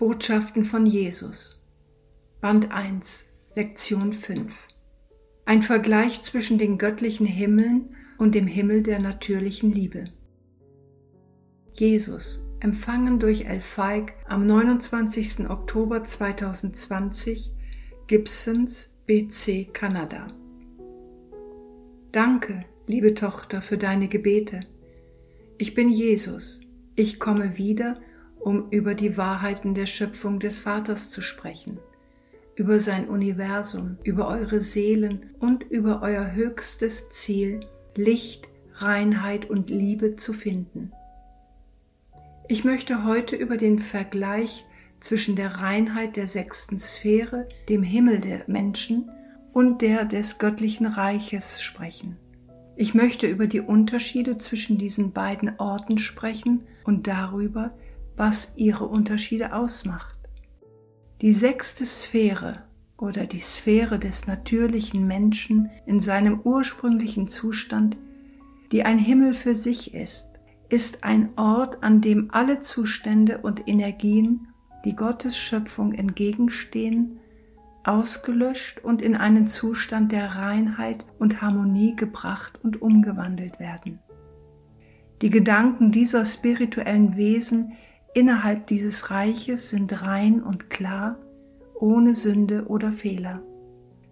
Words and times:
Botschaften 0.00 0.64
von 0.64 0.86
Jesus. 0.86 1.62
Band 2.40 2.72
1, 2.72 3.26
Lektion 3.54 4.14
5. 4.14 4.50
Ein 5.44 5.62
Vergleich 5.62 6.22
zwischen 6.22 6.56
den 6.56 6.78
göttlichen 6.78 7.26
Himmeln 7.26 7.94
und 8.16 8.34
dem 8.34 8.46
Himmel 8.46 8.82
der 8.82 8.98
natürlichen 8.98 9.70
Liebe. 9.70 10.04
Jesus, 11.74 12.42
empfangen 12.60 13.18
durch 13.18 13.44
El 13.44 13.60
Feig 13.60 14.14
am 14.26 14.46
29. 14.46 15.50
Oktober 15.50 16.02
2020, 16.02 17.52
Gibsons, 18.06 18.94
BC, 19.04 19.68
Kanada. 19.74 20.28
Danke, 22.10 22.64
liebe 22.86 23.12
Tochter, 23.12 23.60
für 23.60 23.76
deine 23.76 24.08
Gebete. 24.08 24.60
Ich 25.58 25.74
bin 25.74 25.90
Jesus. 25.90 26.62
Ich 26.96 27.20
komme 27.20 27.58
wieder, 27.58 28.00
um 28.40 28.68
über 28.70 28.94
die 28.94 29.16
Wahrheiten 29.16 29.74
der 29.74 29.86
Schöpfung 29.86 30.40
des 30.40 30.58
Vaters 30.58 31.10
zu 31.10 31.20
sprechen, 31.20 31.78
über 32.56 32.80
sein 32.80 33.08
Universum, 33.08 33.98
über 34.02 34.28
eure 34.28 34.60
Seelen 34.60 35.30
und 35.38 35.62
über 35.64 36.02
euer 36.02 36.32
höchstes 36.32 37.10
Ziel, 37.10 37.60
Licht, 37.94 38.48
Reinheit 38.74 39.48
und 39.48 39.70
Liebe 39.70 40.16
zu 40.16 40.32
finden. 40.32 40.92
Ich 42.48 42.64
möchte 42.64 43.04
heute 43.04 43.36
über 43.36 43.56
den 43.56 43.78
Vergleich 43.78 44.64
zwischen 45.00 45.36
der 45.36 45.56
Reinheit 45.56 46.16
der 46.16 46.28
sechsten 46.28 46.78
Sphäre, 46.78 47.48
dem 47.68 47.82
Himmel 47.82 48.20
der 48.20 48.44
Menschen 48.46 49.10
und 49.52 49.82
der 49.82 50.04
des 50.04 50.38
göttlichen 50.38 50.86
Reiches 50.86 51.62
sprechen. 51.62 52.16
Ich 52.76 52.94
möchte 52.94 53.26
über 53.26 53.46
die 53.46 53.60
Unterschiede 53.60 54.38
zwischen 54.38 54.78
diesen 54.78 55.12
beiden 55.12 55.58
Orten 55.58 55.98
sprechen 55.98 56.62
und 56.84 57.06
darüber, 57.06 57.72
was 58.16 58.52
ihre 58.56 58.86
Unterschiede 58.86 59.52
ausmacht. 59.52 60.18
Die 61.20 61.32
sechste 61.32 61.84
Sphäre 61.84 62.64
oder 62.96 63.26
die 63.26 63.40
Sphäre 63.40 63.98
des 63.98 64.26
natürlichen 64.26 65.06
Menschen 65.06 65.70
in 65.86 66.00
seinem 66.00 66.40
ursprünglichen 66.40 67.28
Zustand, 67.28 67.96
die 68.72 68.84
ein 68.84 68.98
Himmel 68.98 69.34
für 69.34 69.54
sich 69.54 69.94
ist, 69.94 70.28
ist 70.68 71.02
ein 71.02 71.30
Ort, 71.36 71.82
an 71.82 72.00
dem 72.00 72.28
alle 72.30 72.60
Zustände 72.60 73.38
und 73.38 73.68
Energien, 73.68 74.48
die 74.84 74.94
Gottes 74.94 75.36
Schöpfung 75.36 75.92
entgegenstehen, 75.92 77.18
ausgelöscht 77.84 78.80
und 78.80 79.02
in 79.02 79.16
einen 79.16 79.46
Zustand 79.46 80.12
der 80.12 80.36
Reinheit 80.36 81.04
und 81.18 81.42
Harmonie 81.42 81.96
gebracht 81.96 82.60
und 82.62 82.80
umgewandelt 82.80 83.58
werden. 83.58 83.98
Die 85.22 85.30
Gedanken 85.30 85.92
dieser 85.92 86.24
spirituellen 86.24 87.16
Wesen 87.16 87.72
innerhalb 88.14 88.66
dieses 88.66 89.10
Reiches 89.10 89.70
sind 89.70 90.02
rein 90.02 90.42
und 90.42 90.70
klar, 90.70 91.18
ohne 91.74 92.14
Sünde 92.14 92.66
oder 92.66 92.92
Fehler. 92.92 93.42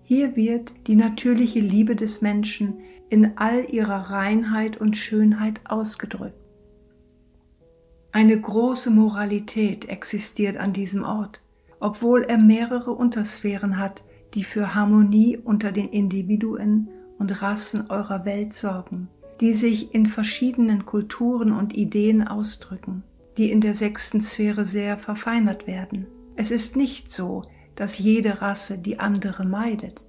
Hier 0.02 0.36
wird 0.36 0.74
die 0.86 0.96
natürliche 0.96 1.60
Liebe 1.60 1.94
des 1.94 2.22
Menschen 2.22 2.78
in 3.10 3.36
all 3.36 3.66
ihrer 3.70 4.10
Reinheit 4.10 4.78
und 4.78 4.96
Schönheit 4.96 5.60
ausgedrückt. 5.66 6.38
Eine 8.12 8.40
große 8.40 8.90
Moralität 8.90 9.88
existiert 9.88 10.56
an 10.56 10.72
diesem 10.72 11.04
Ort, 11.04 11.40
obwohl 11.78 12.22
er 12.22 12.38
mehrere 12.38 12.92
Untersphären 12.92 13.78
hat, 13.78 14.02
die 14.34 14.44
für 14.44 14.74
Harmonie 14.74 15.36
unter 15.36 15.72
den 15.72 15.88
Individuen 15.88 16.88
und 17.18 17.42
Rassen 17.42 17.90
eurer 17.90 18.24
Welt 18.24 18.54
sorgen, 18.54 19.08
die 19.40 19.52
sich 19.52 19.94
in 19.94 20.06
verschiedenen 20.06 20.86
Kulturen 20.86 21.52
und 21.52 21.76
Ideen 21.76 22.26
ausdrücken, 22.26 23.02
die 23.38 23.50
in 23.50 23.60
der 23.60 23.74
sechsten 23.74 24.20
Sphäre 24.20 24.64
sehr 24.64 24.98
verfeinert 24.98 25.66
werden. 25.66 26.06
Es 26.36 26.50
ist 26.50 26.76
nicht 26.76 27.08
so, 27.08 27.44
dass 27.76 27.98
jede 27.98 28.42
Rasse 28.42 28.78
die 28.78 28.98
andere 28.98 29.46
meidet. 29.46 30.04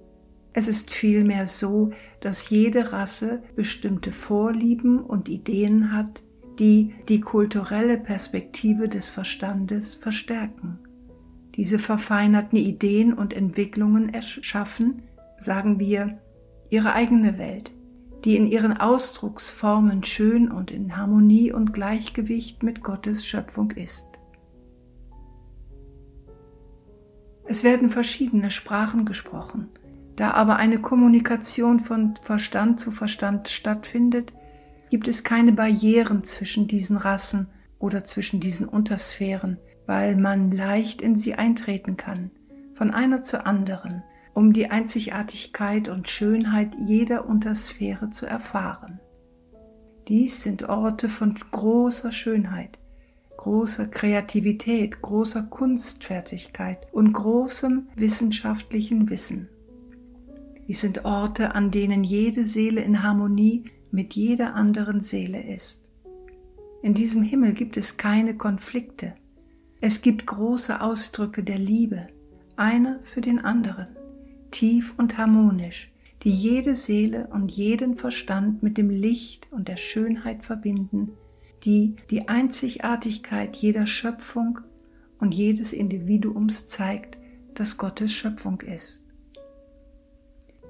Es 0.52 0.66
ist 0.66 0.90
vielmehr 0.90 1.46
so, 1.46 1.90
dass 2.20 2.50
jede 2.50 2.92
Rasse 2.92 3.42
bestimmte 3.54 4.10
Vorlieben 4.10 4.98
und 4.98 5.28
Ideen 5.28 5.92
hat, 5.92 6.22
die 6.58 6.92
die 7.08 7.20
kulturelle 7.20 7.98
Perspektive 7.98 8.88
des 8.88 9.08
Verstandes 9.08 9.94
verstärken. 9.94 10.80
Diese 11.54 11.78
verfeinerten 11.78 12.58
Ideen 12.58 13.12
und 13.14 13.32
Entwicklungen 13.32 14.12
erschaffen, 14.12 15.02
sagen 15.38 15.78
wir, 15.78 16.18
ihre 16.68 16.94
eigene 16.94 17.38
Welt, 17.38 17.72
die 18.24 18.36
in 18.36 18.46
ihren 18.46 18.76
Ausdrucksformen 18.76 20.02
schön 20.02 20.50
und 20.50 20.70
in 20.70 20.96
Harmonie 20.96 21.52
und 21.52 21.72
Gleichgewicht 21.72 22.62
mit 22.62 22.82
Gottes 22.82 23.24
Schöpfung 23.24 23.70
ist. 23.72 24.06
Es 27.46 27.64
werden 27.64 27.90
verschiedene 27.90 28.50
Sprachen 28.50 29.04
gesprochen. 29.04 29.68
Da 30.16 30.32
aber 30.32 30.56
eine 30.56 30.80
Kommunikation 30.80 31.80
von 31.80 32.14
Verstand 32.22 32.78
zu 32.78 32.90
Verstand 32.90 33.48
stattfindet, 33.48 34.32
gibt 34.90 35.08
es 35.08 35.24
keine 35.24 35.52
Barrieren 35.52 36.22
zwischen 36.24 36.66
diesen 36.66 36.96
Rassen 36.96 37.48
oder 37.78 38.04
zwischen 38.04 38.38
diesen 38.38 38.68
Untersphären, 38.68 39.58
weil 39.86 40.14
man 40.16 40.52
leicht 40.52 41.00
in 41.00 41.16
sie 41.16 41.34
eintreten 41.34 41.96
kann, 41.96 42.30
von 42.74 42.92
einer 42.92 43.22
zur 43.22 43.46
anderen, 43.46 44.02
um 44.34 44.52
die 44.52 44.70
Einzigartigkeit 44.70 45.88
und 45.88 46.08
Schönheit 46.08 46.74
jeder 46.78 47.26
Untersphäre 47.28 48.10
zu 48.10 48.26
erfahren. 48.26 49.00
Dies 50.08 50.42
sind 50.42 50.68
Orte 50.68 51.08
von 51.08 51.34
großer 51.50 52.12
Schönheit, 52.12 52.78
großer 53.36 53.86
Kreativität, 53.86 55.02
großer 55.02 55.42
Kunstfertigkeit 55.44 56.86
und 56.92 57.12
großem 57.12 57.88
wissenschaftlichen 57.94 59.08
Wissen. 59.08 59.48
Dies 60.66 60.80
sind 60.80 61.04
Orte, 61.04 61.54
an 61.54 61.70
denen 61.70 62.04
jede 62.04 62.44
Seele 62.44 62.82
in 62.82 63.02
Harmonie 63.02 63.64
mit 63.90 64.14
jeder 64.14 64.54
anderen 64.54 65.00
Seele 65.00 65.42
ist. 65.42 65.90
In 66.82 66.94
diesem 66.94 67.22
Himmel 67.22 67.52
gibt 67.52 67.76
es 67.76 67.96
keine 67.96 68.36
Konflikte. 68.36 69.14
Es 69.80 70.02
gibt 70.02 70.26
große 70.26 70.80
Ausdrücke 70.80 71.42
der 71.42 71.58
Liebe, 71.58 72.08
einer 72.56 73.00
für 73.02 73.20
den 73.20 73.38
anderen, 73.38 73.88
tief 74.50 74.94
und 74.96 75.18
harmonisch, 75.18 75.92
die 76.22 76.30
jede 76.30 76.74
Seele 76.74 77.28
und 77.28 77.50
jeden 77.50 77.96
Verstand 77.96 78.62
mit 78.62 78.76
dem 78.76 78.90
Licht 78.90 79.48
und 79.50 79.68
der 79.68 79.76
Schönheit 79.76 80.44
verbinden, 80.44 81.12
die 81.64 81.96
die 82.10 82.28
Einzigartigkeit 82.28 83.56
jeder 83.56 83.86
Schöpfung 83.86 84.60
und 85.18 85.34
jedes 85.34 85.72
Individuums 85.72 86.66
zeigt, 86.66 87.18
das 87.54 87.76
Gottes 87.76 88.12
Schöpfung 88.12 88.60
ist. 88.60 89.02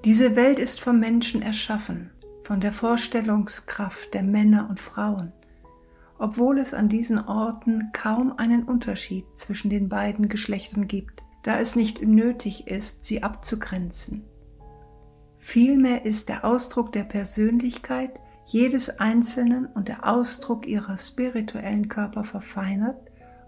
Diese 0.04 0.34
Welt 0.34 0.58
ist 0.58 0.80
vom 0.80 0.98
Menschen 0.98 1.42
erschaffen 1.42 2.10
von 2.42 2.58
der 2.58 2.72
Vorstellungskraft 2.72 4.12
der 4.14 4.22
Männer 4.22 4.66
und 4.68 4.80
Frauen, 4.80 5.32
obwohl 6.18 6.58
es 6.58 6.74
an 6.74 6.88
diesen 6.88 7.18
Orten 7.18 7.90
kaum 7.92 8.32
einen 8.38 8.64
Unterschied 8.64 9.24
zwischen 9.34 9.70
den 9.70 9.88
beiden 9.88 10.28
Geschlechtern 10.28 10.88
gibt, 10.88 11.22
da 11.42 11.58
es 11.58 11.76
nicht 11.76 12.02
nötig 12.02 12.66
ist, 12.66 13.04
sie 13.04 13.22
abzugrenzen. 13.22 14.24
Vielmehr 15.38 16.04
ist 16.04 16.28
der 16.28 16.44
Ausdruck 16.44 16.92
der 16.92 17.04
Persönlichkeit 17.04 18.20
jedes 18.46 19.00
Einzelnen 19.00 19.66
und 19.66 19.88
der 19.88 20.06
Ausdruck 20.08 20.66
ihrer 20.66 20.96
spirituellen 20.96 21.88
Körper 21.88 22.24
verfeinert 22.24 22.98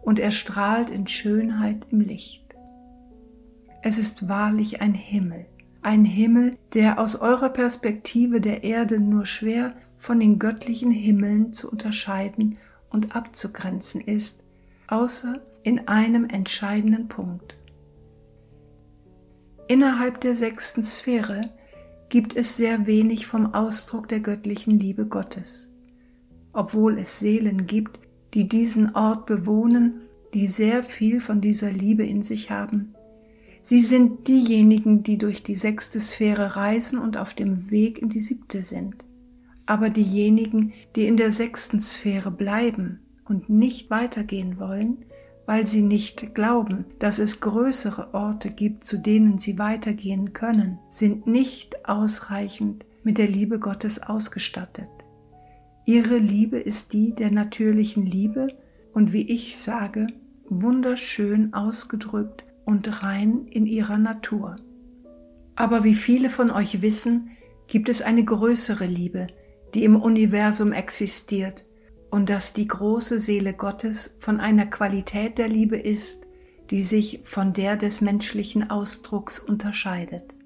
und 0.00 0.18
erstrahlt 0.18 0.90
in 0.90 1.06
Schönheit 1.06 1.86
im 1.90 2.00
Licht. 2.00 2.42
Es 3.82 3.98
ist 3.98 4.28
wahrlich 4.28 4.80
ein 4.80 4.94
Himmel, 4.94 5.46
ein 5.82 6.04
Himmel, 6.04 6.52
der 6.72 6.98
aus 6.98 7.16
eurer 7.16 7.50
Perspektive 7.50 8.40
der 8.40 8.64
Erde 8.64 9.00
nur 9.00 9.26
schwer 9.26 9.74
von 9.98 10.20
den 10.20 10.38
göttlichen 10.38 10.90
Himmeln 10.90 11.52
zu 11.52 11.70
unterscheiden 11.70 12.58
und 12.90 13.16
abzugrenzen 13.16 14.00
ist, 14.00 14.44
außer 14.86 15.40
in 15.62 15.88
einem 15.88 16.26
entscheidenden 16.26 17.08
Punkt. 17.08 17.56
Innerhalb 19.72 20.20
der 20.20 20.36
sechsten 20.36 20.82
Sphäre 20.82 21.48
gibt 22.10 22.36
es 22.36 22.58
sehr 22.58 22.86
wenig 22.86 23.26
vom 23.26 23.54
Ausdruck 23.54 24.06
der 24.06 24.20
göttlichen 24.20 24.78
Liebe 24.78 25.06
Gottes, 25.06 25.70
obwohl 26.52 26.98
es 26.98 27.20
Seelen 27.20 27.66
gibt, 27.66 27.98
die 28.34 28.46
diesen 28.46 28.94
Ort 28.94 29.24
bewohnen, 29.24 30.02
die 30.34 30.46
sehr 30.46 30.82
viel 30.82 31.22
von 31.22 31.40
dieser 31.40 31.72
Liebe 31.72 32.04
in 32.04 32.20
sich 32.20 32.50
haben, 32.50 32.94
Sie 33.62 33.80
sind 33.80 34.28
diejenigen, 34.28 35.04
die 35.04 35.16
durch 35.16 35.42
die 35.42 35.54
sechste 35.54 36.00
Sphäre 36.00 36.54
reisen 36.56 36.98
und 36.98 37.16
auf 37.16 37.32
dem 37.32 37.70
Weg 37.70 37.98
in 38.02 38.10
die 38.10 38.20
siebte 38.20 38.64
sind. 38.64 38.96
Aber 39.64 39.88
diejenigen, 39.88 40.74
die 40.96 41.06
in 41.06 41.16
der 41.16 41.32
sechsten 41.32 41.80
Sphäre 41.80 42.30
bleiben 42.30 43.00
und 43.24 43.48
nicht 43.48 43.88
weitergehen 43.88 44.58
wollen, 44.58 45.06
weil 45.46 45.66
sie 45.66 45.82
nicht 45.82 46.34
glauben, 46.34 46.86
dass 46.98 47.18
es 47.18 47.40
größere 47.40 48.14
Orte 48.14 48.48
gibt, 48.48 48.84
zu 48.84 48.98
denen 48.98 49.38
sie 49.38 49.58
weitergehen 49.58 50.32
können, 50.32 50.78
sind 50.90 51.26
nicht 51.26 51.88
ausreichend 51.88 52.86
mit 53.02 53.18
der 53.18 53.28
Liebe 53.28 53.58
Gottes 53.58 54.00
ausgestattet. 54.02 54.90
Ihre 55.84 56.18
Liebe 56.18 56.58
ist 56.58 56.92
die 56.92 57.14
der 57.14 57.32
natürlichen 57.32 58.06
Liebe 58.06 58.48
und 58.92 59.12
wie 59.12 59.22
ich 59.22 59.56
sage, 59.56 60.06
wunderschön 60.48 61.52
ausgedrückt 61.54 62.44
und 62.64 63.02
rein 63.02 63.46
in 63.50 63.66
ihrer 63.66 63.98
Natur. 63.98 64.56
Aber 65.56 65.82
wie 65.82 65.94
viele 65.94 66.30
von 66.30 66.50
euch 66.50 66.82
wissen, 66.82 67.30
gibt 67.66 67.88
es 67.88 68.00
eine 68.00 68.24
größere 68.24 68.86
Liebe, 68.86 69.26
die 69.74 69.84
im 69.84 69.96
Universum 69.96 70.72
existiert 70.72 71.64
und 72.12 72.28
dass 72.28 72.52
die 72.52 72.68
große 72.68 73.18
Seele 73.18 73.54
Gottes 73.54 74.16
von 74.20 74.38
einer 74.38 74.66
Qualität 74.66 75.38
der 75.38 75.48
Liebe 75.48 75.78
ist, 75.78 76.26
die 76.68 76.82
sich 76.82 77.20
von 77.24 77.54
der 77.54 77.78
des 77.78 78.02
menschlichen 78.02 78.68
Ausdrucks 78.68 79.38
unterscheidet. 79.38 80.36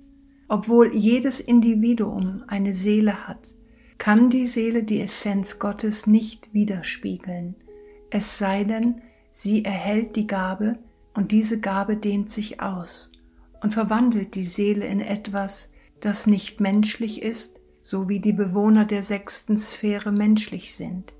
Obwohl 0.46 0.94
jedes 0.94 1.40
Individuum 1.40 2.44
eine 2.46 2.72
Seele 2.72 3.26
hat, 3.26 3.48
kann 3.98 4.30
die 4.30 4.46
Seele 4.46 4.84
die 4.84 5.00
Essenz 5.00 5.58
Gottes 5.58 6.06
nicht 6.06 6.54
widerspiegeln, 6.54 7.56
es 8.10 8.38
sei 8.38 8.62
denn, 8.62 9.00
sie 9.32 9.64
erhält 9.64 10.14
die 10.14 10.28
Gabe 10.28 10.78
und 11.14 11.32
diese 11.32 11.58
Gabe 11.58 11.96
dehnt 11.96 12.30
sich 12.30 12.60
aus 12.60 13.10
und 13.60 13.72
verwandelt 13.72 14.36
die 14.36 14.46
Seele 14.46 14.86
in 14.86 15.00
etwas, 15.00 15.70
das 15.98 16.28
nicht 16.28 16.60
menschlich 16.60 17.22
ist, 17.22 17.60
so 17.82 18.08
wie 18.08 18.20
die 18.20 18.32
Bewohner 18.32 18.84
der 18.84 19.02
sechsten 19.02 19.56
Sphäre 19.56 20.12
menschlich 20.12 20.72
sind. 20.72 21.15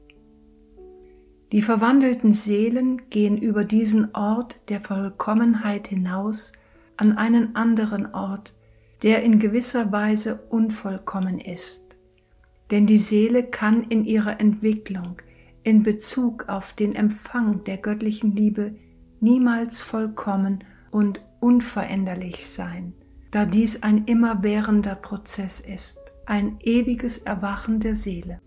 Die 1.53 1.63
verwandelten 1.63 2.33
Seelen 2.33 3.09
gehen 3.09 3.39
über 3.39 3.65
diesen 3.65 4.15
Ort 4.15 4.69
der 4.69 4.81
Vollkommenheit 4.81 5.89
hinaus 5.89 6.53
an 6.97 7.17
einen 7.17 7.55
anderen 7.55 8.13
Ort, 8.15 8.55
der 9.03 9.23
in 9.23 9.39
gewisser 9.39 9.93
Weise 9.93 10.41
unvollkommen 10.49 11.39
ist. 11.39 11.83
Denn 12.71 12.87
die 12.87 12.99
Seele 12.99 13.45
kann 13.45 13.85
in 13.85 14.05
ihrer 14.05 14.41
Entwicklung 14.41 15.19
in 15.63 15.83
Bezug 15.83 16.49
auf 16.49 16.73
den 16.73 16.95
Empfang 16.95 17.63
der 17.65 17.79
göttlichen 17.79 18.35
Liebe 18.35 18.77
niemals 19.21 19.81
vollkommen 19.81 20.65
und 20.91 21.21
unveränderlich 21.41 22.49
sein, 22.49 22.95
da 23.31 23.47
dies 23.47 23.83
ein 23.83 24.05
immerwährender 24.07 24.95
Prozess 24.95 25.61
ist, 25.61 25.99
ein 26.25 26.59
ewiges 26.63 27.19
Erwachen 27.19 27.81
der 27.81 27.95
Seele. 27.95 28.41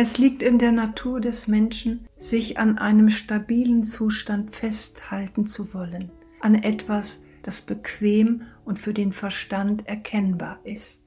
Es 0.00 0.16
liegt 0.16 0.44
in 0.44 0.58
der 0.58 0.70
Natur 0.70 1.20
des 1.20 1.48
Menschen, 1.48 2.06
sich 2.16 2.56
an 2.56 2.78
einem 2.78 3.10
stabilen 3.10 3.82
Zustand 3.82 4.54
festhalten 4.54 5.44
zu 5.44 5.74
wollen, 5.74 6.12
an 6.40 6.54
etwas, 6.54 7.20
das 7.42 7.62
bequem 7.62 8.42
und 8.64 8.78
für 8.78 8.94
den 8.94 9.12
Verstand 9.12 9.88
erkennbar 9.88 10.60
ist. 10.62 11.02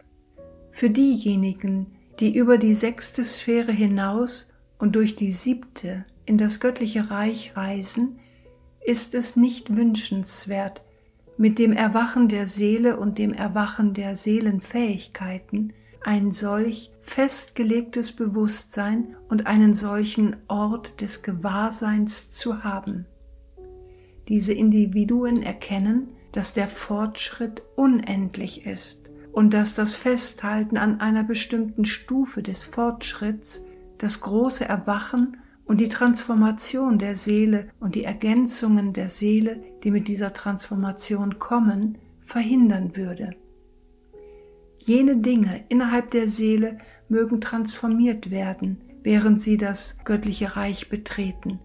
Für 0.74 0.90
diejenigen, 0.90 1.86
die 2.20 2.36
über 2.36 2.58
die 2.58 2.74
sechste 2.74 3.24
Sphäre 3.24 3.72
hinaus 3.72 4.50
und 4.78 4.98
durch 4.98 5.16
die 5.16 5.32
siebte 5.32 6.04
in 6.26 6.38
das 6.38 6.60
göttliche 6.60 7.10
Reich 7.10 7.56
reisen, 7.56 8.20
ist 8.86 9.16
es 9.16 9.38
nicht 9.38 9.78
wünschenswert, 9.78 10.82
mit 11.38 11.60
dem 11.60 11.72
Erwachen 11.72 12.28
der 12.28 12.46
Seele 12.46 12.98
und 12.98 13.20
dem 13.20 13.32
Erwachen 13.32 13.94
der 13.94 14.18
Seelenfähigkeiten 14.18 15.72
ein 16.04 16.32
solch 16.32 16.92
festgelegtes 17.02 18.14
Bewusstsein 18.14 19.16
und 19.30 19.48
einen 19.48 19.74
solchen 19.74 20.38
Ort 20.48 21.02
des 21.02 21.22
Gewahrseins 21.22 22.30
zu 22.30 22.64
haben. 22.64 23.06
Diese 24.28 24.54
Individuen 24.54 25.42
erkennen, 25.42 26.14
dass 26.32 26.54
der 26.54 26.68
Fortschritt 26.68 27.64
unendlich 27.76 28.66
ist 28.66 29.12
und 29.32 29.54
dass 29.54 29.74
das 29.74 29.94
Festhalten 29.94 30.78
an 30.78 31.00
einer 31.00 31.24
bestimmten 31.24 31.86
Stufe 31.86 32.42
des 32.42 32.64
Fortschritts 32.64 33.64
das 33.98 34.22
große 34.22 34.66
Erwachen 34.68 35.38
und 35.66 35.80
die 35.80 35.90
Transformation 35.90 36.98
der 36.98 37.16
Seele 37.16 37.70
und 37.80 37.96
die 37.96 38.04
Ergänzungen 38.04 38.94
der 38.94 39.10
Seele, 39.10 39.64
die 39.84 39.92
mit 39.92 40.08
dieser 40.08 40.34
Transformation 40.34 41.40
kommen, 41.40 41.98
verhindern 42.20 42.96
würde. 42.96 43.36
Jene 44.84 45.18
Dinge 45.18 45.64
innerhalb 45.70 46.10
der 46.10 46.28
Seele 46.28 46.80
mögen 47.08 47.40
transformiert 47.40 48.32
werden, 48.32 48.84
während 49.04 49.40
sie 49.40 49.58
das 49.58 49.98
göttliche 50.06 50.56
Reich 50.56 50.90
betreten. 50.90 51.60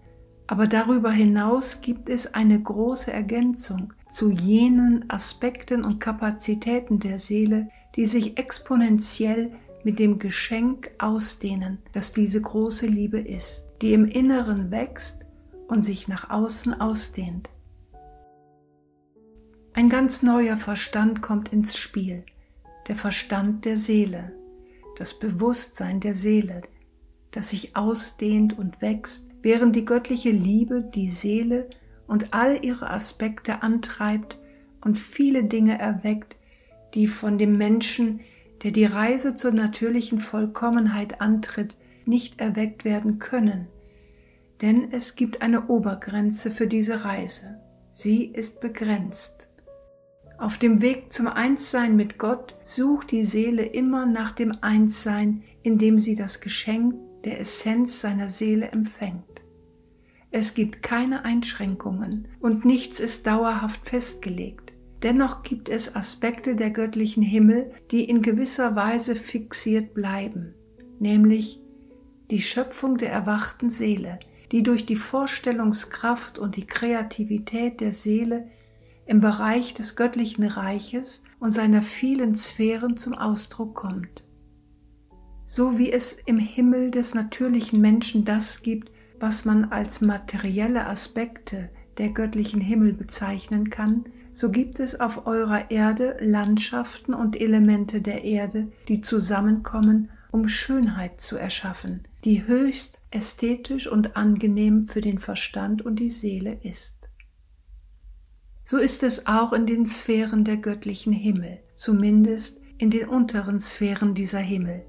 Aber 0.45 0.67
darüber 0.67 1.09
hinaus 1.09 1.81
gibt 1.81 2.09
es 2.09 2.35
eine 2.35 2.61
große 2.61 3.11
Ergänzung 3.11 3.93
zu 4.07 4.29
jenen 4.29 5.09
Aspekten 5.09 5.83
und 5.83 5.99
Kapazitäten 5.99 6.99
der 6.99 7.17
Seele, 7.17 7.69
die 7.95 8.05
sich 8.05 8.37
exponentiell 8.37 9.51
mit 9.83 9.97
dem 9.97 10.19
Geschenk 10.19 10.91
ausdehnen, 10.99 11.79
das 11.93 12.13
diese 12.13 12.39
große 12.39 12.85
Liebe 12.85 13.19
ist, 13.19 13.65
die 13.81 13.93
im 13.93 14.05
Inneren 14.05 14.69
wächst 14.69 15.25
und 15.67 15.83
sich 15.83 16.07
nach 16.07 16.29
außen 16.29 16.79
ausdehnt. 16.79 17.49
Ein 19.73 19.89
ganz 19.89 20.21
neuer 20.21 20.55
Verstand 20.55 21.21
kommt 21.21 21.51
ins 21.51 21.77
Spiel 21.77 22.23
der 22.87 22.95
Verstand 22.95 23.65
der 23.65 23.77
Seele, 23.77 24.33
das 24.97 25.17
Bewusstsein 25.17 25.99
der 25.99 26.15
Seele, 26.15 26.61
das 27.31 27.49
sich 27.49 27.75
ausdehnt 27.75 28.57
und 28.57 28.81
wächst, 28.81 29.27
während 29.41 29.75
die 29.75 29.85
göttliche 29.85 30.31
Liebe 30.31 30.81
die 30.81 31.09
Seele 31.09 31.69
und 32.07 32.33
all 32.33 32.63
ihre 32.65 32.89
Aspekte 32.89 33.61
antreibt 33.61 34.37
und 34.81 34.97
viele 34.97 35.43
Dinge 35.43 35.77
erweckt, 35.77 36.37
die 36.93 37.07
von 37.07 37.37
dem 37.37 37.57
Menschen, 37.57 38.21
der 38.63 38.71
die 38.71 38.85
Reise 38.85 39.35
zur 39.35 39.51
natürlichen 39.51 40.19
Vollkommenheit 40.19 41.21
antritt, 41.21 41.75
nicht 42.05 42.39
erweckt 42.39 42.85
werden 42.85 43.19
können. 43.19 43.67
Denn 44.61 44.91
es 44.91 45.15
gibt 45.15 45.41
eine 45.41 45.67
Obergrenze 45.67 46.49
für 46.49 46.67
diese 46.67 47.03
Reise. 47.03 47.59
Sie 47.93 48.25
ist 48.25 48.61
begrenzt. 48.61 49.46
Auf 50.37 50.59
dem 50.59 50.81
Weg 50.83 51.11
zum 51.11 51.27
Einssein 51.27 51.95
mit 51.95 52.19
Gott 52.19 52.55
sucht 52.61 53.09
die 53.09 53.23
Seele 53.23 53.65
immer 53.65 54.05
nach 54.05 54.31
dem 54.31 54.53
Einssein, 54.61 55.43
indem 55.63 55.97
sie 55.97 56.13
das 56.13 56.41
Geschenk 56.41 56.93
der 57.23 57.39
Essenz 57.39 58.01
seiner 58.01 58.29
Seele 58.29 58.67
empfängt. 58.67 59.23
Es 60.29 60.53
gibt 60.53 60.83
keine 60.83 61.25
Einschränkungen 61.25 62.27
und 62.39 62.65
nichts 62.65 62.99
ist 62.99 63.25
dauerhaft 63.25 63.89
festgelegt. 63.89 64.73
Dennoch 65.01 65.41
gibt 65.41 65.69
es 65.69 65.95
Aspekte 65.95 66.55
der 66.55 66.69
göttlichen 66.69 67.23
Himmel, 67.23 67.71
die 67.89 68.03
in 68.03 68.21
gewisser 68.21 68.75
Weise 68.75 69.15
fixiert 69.15 69.95
bleiben, 69.95 70.53
nämlich 70.99 71.61
die 72.29 72.41
Schöpfung 72.41 72.97
der 72.97 73.11
erwachten 73.11 73.71
Seele, 73.71 74.19
die 74.51 74.61
durch 74.61 74.85
die 74.85 74.95
Vorstellungskraft 74.95 76.37
und 76.37 76.55
die 76.55 76.67
Kreativität 76.67 77.79
der 77.79 77.93
Seele 77.93 78.49
im 79.07 79.21
Bereich 79.21 79.73
des 79.73 79.95
göttlichen 79.95 80.43
Reiches 80.43 81.23
und 81.39 81.51
seiner 81.51 81.81
vielen 81.81 82.35
Sphären 82.35 82.97
zum 82.97 83.13
Ausdruck 83.13 83.75
kommt. 83.75 84.23
So 85.45 85.77
wie 85.77 85.91
es 85.91 86.17
im 86.25 86.39
Himmel 86.39 86.91
des 86.91 87.15
natürlichen 87.15 87.79
Menschen 87.79 88.25
das 88.25 88.61
gibt, 88.61 88.91
was 89.19 89.45
man 89.45 89.65
als 89.65 90.01
materielle 90.01 90.85
Aspekte 90.87 91.69
der 91.97 92.09
göttlichen 92.09 92.61
Himmel 92.61 92.93
bezeichnen 92.93 93.69
kann, 93.69 94.05
so 94.33 94.51
gibt 94.51 94.79
es 94.79 94.99
auf 94.99 95.25
eurer 95.25 95.71
Erde 95.71 96.17
Landschaften 96.19 97.13
und 97.13 97.39
Elemente 97.39 98.01
der 98.01 98.23
Erde, 98.23 98.67
die 98.87 99.01
zusammenkommen, 99.01 100.11
um 100.31 100.47
Schönheit 100.47 101.21
zu 101.21 101.37
erschaffen, 101.37 102.03
die 102.23 102.45
höchst 102.45 102.99
ästhetisch 103.09 103.87
und 103.87 104.15
angenehm 104.15 104.83
für 104.83 105.01
den 105.01 105.17
Verstand 105.17 105.81
und 105.81 105.97
die 105.97 106.11
Seele 106.11 106.59
ist. 106.61 106.96
So 108.69 108.75
ist 108.75 109.01
es 109.03 109.27
auch 109.27 109.53
in 109.53 109.65
den 109.65 109.85
Sphären 109.85 110.43
der 110.43 110.57
göttlichen 110.57 111.13
Himmel, 111.13 111.59
zumindest 111.73 112.59
in 112.77 112.89
den 112.89 113.07
unteren 113.07 113.61
Sphären 113.61 114.13
dieser 114.13 114.39
Himmel. 114.39 114.83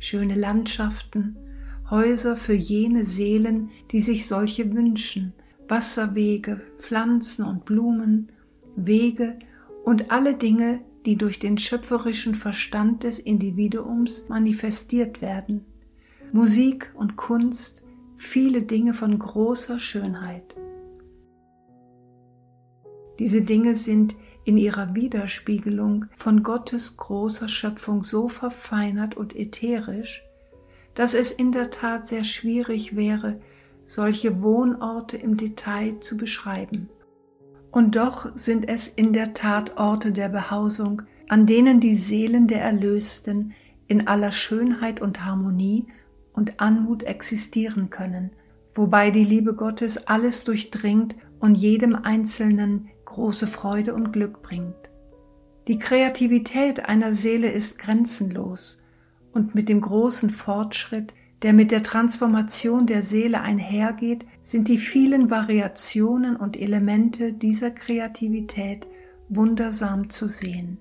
Schöne 0.00 0.34
Landschaften, 0.34 1.38
Häuser 1.88 2.36
für 2.36 2.54
jene 2.54 3.04
Seelen, 3.04 3.70
die 3.92 4.02
sich 4.02 4.26
solche 4.26 4.74
wünschen, 4.74 5.32
Wasserwege, 5.68 6.60
Pflanzen 6.78 7.44
und 7.44 7.64
Blumen, 7.64 8.32
Wege 8.74 9.38
und 9.84 10.10
alle 10.10 10.34
Dinge, 10.34 10.80
die 11.06 11.14
durch 11.14 11.38
den 11.38 11.56
schöpferischen 11.56 12.34
Verstand 12.34 13.04
des 13.04 13.20
Individuums 13.20 14.24
manifestiert 14.28 15.22
werden. 15.22 15.64
Musik 16.32 16.92
und 16.96 17.14
Kunst, 17.14 17.84
viele 18.16 18.62
Dinge 18.62 18.92
von 18.92 19.16
großer 19.16 19.78
Schönheit. 19.78 20.56
Diese 23.20 23.42
Dinge 23.42 23.76
sind 23.76 24.16
in 24.44 24.56
ihrer 24.56 24.94
Widerspiegelung 24.94 26.06
von 26.16 26.42
Gottes 26.42 26.96
großer 26.96 27.50
Schöpfung 27.50 28.02
so 28.02 28.28
verfeinert 28.28 29.14
und 29.14 29.36
ätherisch, 29.36 30.22
dass 30.94 31.12
es 31.12 31.30
in 31.30 31.52
der 31.52 31.68
Tat 31.68 32.06
sehr 32.06 32.24
schwierig 32.24 32.96
wäre, 32.96 33.38
solche 33.84 34.42
Wohnorte 34.42 35.18
im 35.18 35.36
Detail 35.36 36.00
zu 36.00 36.16
beschreiben. 36.16 36.88
Und 37.70 37.94
doch 37.94 38.34
sind 38.34 38.66
es 38.70 38.88
in 38.88 39.12
der 39.12 39.34
Tat 39.34 39.78
Orte 39.78 40.12
der 40.12 40.30
Behausung, 40.30 41.02
an 41.28 41.44
denen 41.44 41.78
die 41.78 41.96
Seelen 41.96 42.48
der 42.48 42.62
Erlösten 42.62 43.52
in 43.86 44.08
aller 44.08 44.32
Schönheit 44.32 45.02
und 45.02 45.26
Harmonie 45.26 45.88
und 46.32 46.58
Anmut 46.58 47.02
existieren 47.02 47.90
können, 47.90 48.30
wobei 48.74 49.10
die 49.10 49.24
Liebe 49.24 49.54
Gottes 49.54 50.06
alles 50.06 50.44
durchdringt 50.44 51.16
und 51.38 51.56
jedem 51.56 51.94
Einzelnen 51.94 52.88
große 53.10 53.48
Freude 53.48 53.92
und 53.94 54.12
Glück 54.12 54.40
bringt. 54.40 54.90
Die 55.66 55.78
Kreativität 55.78 56.88
einer 56.88 57.12
Seele 57.12 57.50
ist 57.50 57.78
grenzenlos 57.78 58.78
und 59.32 59.54
mit 59.54 59.68
dem 59.68 59.80
großen 59.80 60.30
Fortschritt, 60.30 61.12
der 61.42 61.52
mit 61.52 61.72
der 61.72 61.82
Transformation 61.82 62.86
der 62.86 63.02
Seele 63.02 63.40
einhergeht, 63.40 64.24
sind 64.42 64.68
die 64.68 64.78
vielen 64.78 65.28
Variationen 65.28 66.36
und 66.36 66.56
Elemente 66.56 67.32
dieser 67.32 67.72
Kreativität 67.72 68.86
wundersam 69.28 70.08
zu 70.08 70.28
sehen. 70.28 70.78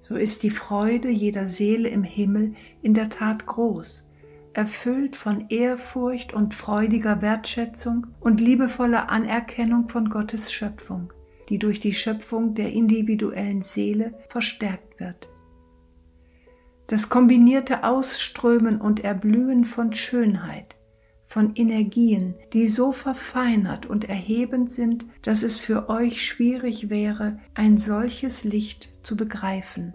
So 0.00 0.16
ist 0.16 0.42
die 0.44 0.50
Freude 0.50 1.10
jeder 1.10 1.46
Seele 1.46 1.88
im 1.88 2.04
Himmel 2.04 2.54
in 2.80 2.94
der 2.94 3.10
Tat 3.10 3.46
groß, 3.46 4.06
erfüllt 4.54 5.14
von 5.14 5.46
Ehrfurcht 5.50 6.32
und 6.32 6.54
freudiger 6.54 7.20
Wertschätzung 7.20 8.06
und 8.18 8.40
liebevoller 8.40 9.10
Anerkennung 9.10 9.88
von 9.88 10.08
Gottes 10.08 10.52
Schöpfung, 10.52 11.12
die 11.48 11.58
durch 11.58 11.80
die 11.80 11.94
Schöpfung 11.94 12.54
der 12.54 12.72
individuellen 12.72 13.62
Seele 13.62 14.14
verstärkt 14.28 15.00
wird. 15.00 15.28
Das 16.88 17.08
kombinierte 17.10 17.84
Ausströmen 17.84 18.80
und 18.80 19.04
Erblühen 19.04 19.64
von 19.64 19.92
Schönheit, 19.92 20.76
von 21.26 21.52
Energien, 21.54 22.34
die 22.54 22.66
so 22.66 22.92
verfeinert 22.92 23.84
und 23.84 24.08
erhebend 24.08 24.72
sind, 24.72 25.06
dass 25.20 25.42
es 25.42 25.58
für 25.58 25.90
euch 25.90 26.24
schwierig 26.24 26.88
wäre, 26.88 27.38
ein 27.54 27.76
solches 27.76 28.44
Licht 28.44 29.04
zu 29.04 29.16
begreifen. 29.16 29.92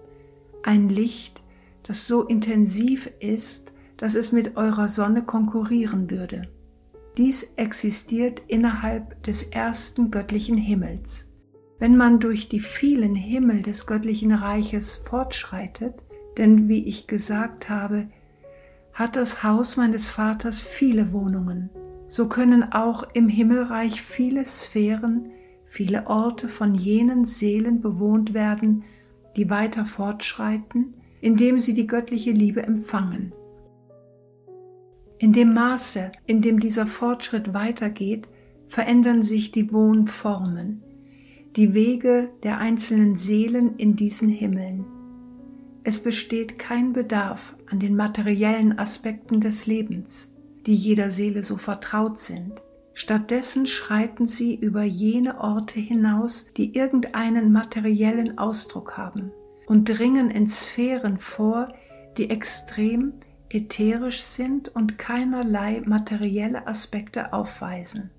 Ein 0.61 0.87
Licht, 0.87 1.43
das 1.81 2.07
so 2.07 2.23
intensiv 2.23 3.09
ist, 3.19 3.73
dass 3.97 4.13
es 4.13 4.31
mit 4.31 4.55
eurer 4.55 4.87
Sonne 4.87 5.23
konkurrieren 5.23 6.11
würde. 6.11 6.47
Dies 7.17 7.43
existiert 7.55 8.41
innerhalb 8.47 9.23
des 9.23 9.43
ersten 9.43 10.11
göttlichen 10.11 10.57
Himmels. 10.57 11.25
Wenn 11.79 11.97
man 11.97 12.19
durch 12.19 12.49
die 12.49 12.59
vielen 12.59 13.15
Himmel 13.15 13.61
des 13.61 13.85
göttlichen 13.85 14.31
Reiches 14.31 15.01
fortschreitet, 15.03 16.03
denn 16.37 16.67
wie 16.67 16.85
ich 16.85 17.07
gesagt 17.07 17.69
habe, 17.69 18.07
hat 18.93 19.15
das 19.15 19.43
Haus 19.43 19.75
meines 19.75 20.07
Vaters 20.07 20.59
viele 20.59 21.11
Wohnungen. 21.11 21.69
So 22.07 22.27
können 22.27 22.71
auch 22.71 23.03
im 23.13 23.27
Himmelreich 23.27 24.01
viele 24.01 24.45
Sphären, 24.45 25.31
viele 25.65 26.05
Orte 26.07 26.47
von 26.47 26.75
jenen 26.75 27.25
Seelen 27.25 27.81
bewohnt 27.81 28.33
werden, 28.33 28.83
die 29.35 29.49
weiter 29.49 29.85
fortschreiten, 29.85 30.93
indem 31.21 31.57
sie 31.57 31.73
die 31.73 31.87
göttliche 31.87 32.31
Liebe 32.31 32.61
empfangen. 32.61 33.33
In 35.17 35.33
dem 35.33 35.53
Maße, 35.53 36.11
in 36.27 36.41
dem 36.41 36.59
dieser 36.59 36.85
Fortschritt 36.85 37.53
weitergeht, 37.53 38.27
verändern 38.67 39.23
sich 39.23 39.51
die 39.51 39.71
Wohnformen, 39.71 40.83
die 41.55 41.75
Wege 41.75 42.31
der 42.41 42.57
einzelnen 42.57 43.15
Seelen 43.15 43.75
in 43.77 43.95
diesen 43.95 44.29
Himmeln. 44.29 44.85
Es 45.83 45.99
besteht 45.99 46.57
kein 46.57 46.93
Bedarf 46.93 47.55
an 47.69 47.79
den 47.79 47.95
materiellen 47.95 48.79
Aspekten 48.79 49.39
des 49.39 49.67
Lebens, 49.67 50.31
die 50.65 50.73
jeder 50.73 51.11
Seele 51.11 51.43
so 51.43 51.57
vertraut 51.57 52.17
sind. 52.17 52.63
Stattdessen 52.95 53.67
schreiten 53.67 54.25
sie 54.25 54.55
über 54.55 54.83
jene 54.83 55.39
Orte 55.39 55.79
hinaus, 55.79 56.47
die 56.57 56.75
irgendeinen 56.75 57.51
materiellen 57.51 58.37
Ausdruck 58.37 58.97
haben 58.97 59.31
und 59.67 59.85
dringen 59.85 60.31
in 60.31 60.47
Sphären 60.47 61.19
vor, 61.19 61.73
die 62.17 62.29
extrem 62.29 63.13
ätherisch 63.49 64.23
sind 64.23 64.69
und 64.69 64.97
keinerlei 64.97 65.83
materielle 65.85 66.65
Aspekte 66.65 67.33
aufweisen. 67.33 68.09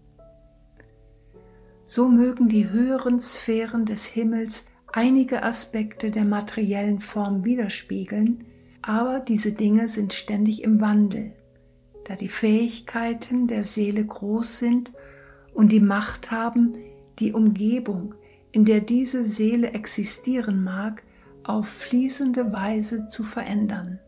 So 1.86 2.08
mögen 2.08 2.48
die 2.48 2.70
höheren 2.70 3.20
Sphären 3.20 3.84
des 3.84 4.06
Himmels 4.06 4.64
einige 4.92 5.42
Aspekte 5.42 6.10
der 6.10 6.24
materiellen 6.24 7.00
Form 7.00 7.44
widerspiegeln, 7.44 8.44
aber 8.80 9.20
diese 9.20 9.52
Dinge 9.52 9.88
sind 9.88 10.14
ständig 10.14 10.62
im 10.62 10.80
Wandel, 10.80 11.32
da 12.04 12.16
die 12.16 12.28
Fähigkeiten 12.28 13.48
der 13.48 13.64
Seele 13.64 14.04
groß 14.04 14.58
sind 14.58 14.92
und 15.52 15.72
die 15.72 15.80
Macht 15.80 16.30
haben, 16.30 16.74
die 17.18 17.32
Umgebung, 17.32 18.14
in 18.50 18.64
der 18.64 18.80
diese 18.80 19.22
Seele 19.22 19.72
existieren 19.72 20.64
mag, 20.64 21.02
auf 21.42 21.68
fließende 21.68 22.52
Weise 22.52 23.08
zu 23.08 23.24
verändern. 23.24 23.98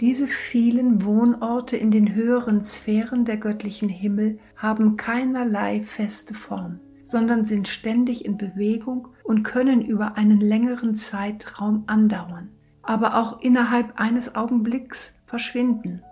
Diese 0.00 0.26
vielen 0.26 1.04
Wohnorte 1.04 1.76
in 1.76 1.90
den 1.90 2.14
höheren 2.14 2.62
Sphären 2.62 3.26
der 3.26 3.36
göttlichen 3.36 3.90
Himmel 3.90 4.38
haben 4.56 4.96
keinerlei 4.96 5.82
feste 5.82 6.32
Form 6.32 6.80
sondern 7.10 7.44
sind 7.44 7.66
ständig 7.66 8.24
in 8.24 8.38
Bewegung 8.38 9.08
und 9.24 9.42
können 9.42 9.82
über 9.82 10.16
einen 10.16 10.38
längeren 10.38 10.94
Zeitraum 10.94 11.82
andauern, 11.88 12.50
aber 12.82 13.16
auch 13.16 13.40
innerhalb 13.40 14.00
eines 14.00 14.36
Augenblicks 14.36 15.14
verschwinden. 15.26 16.02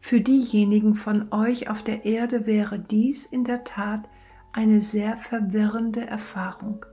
Für 0.00 0.20
diejenigen 0.20 0.94
von 0.94 1.32
euch 1.32 1.70
auf 1.70 1.82
der 1.82 2.04
Erde 2.04 2.44
wäre 2.44 2.78
dies 2.78 3.24
in 3.24 3.44
der 3.44 3.64
Tat 3.64 4.02
eine 4.52 4.82
sehr 4.82 5.16
verwirrende 5.16 6.06
Erfahrung, 6.06 6.84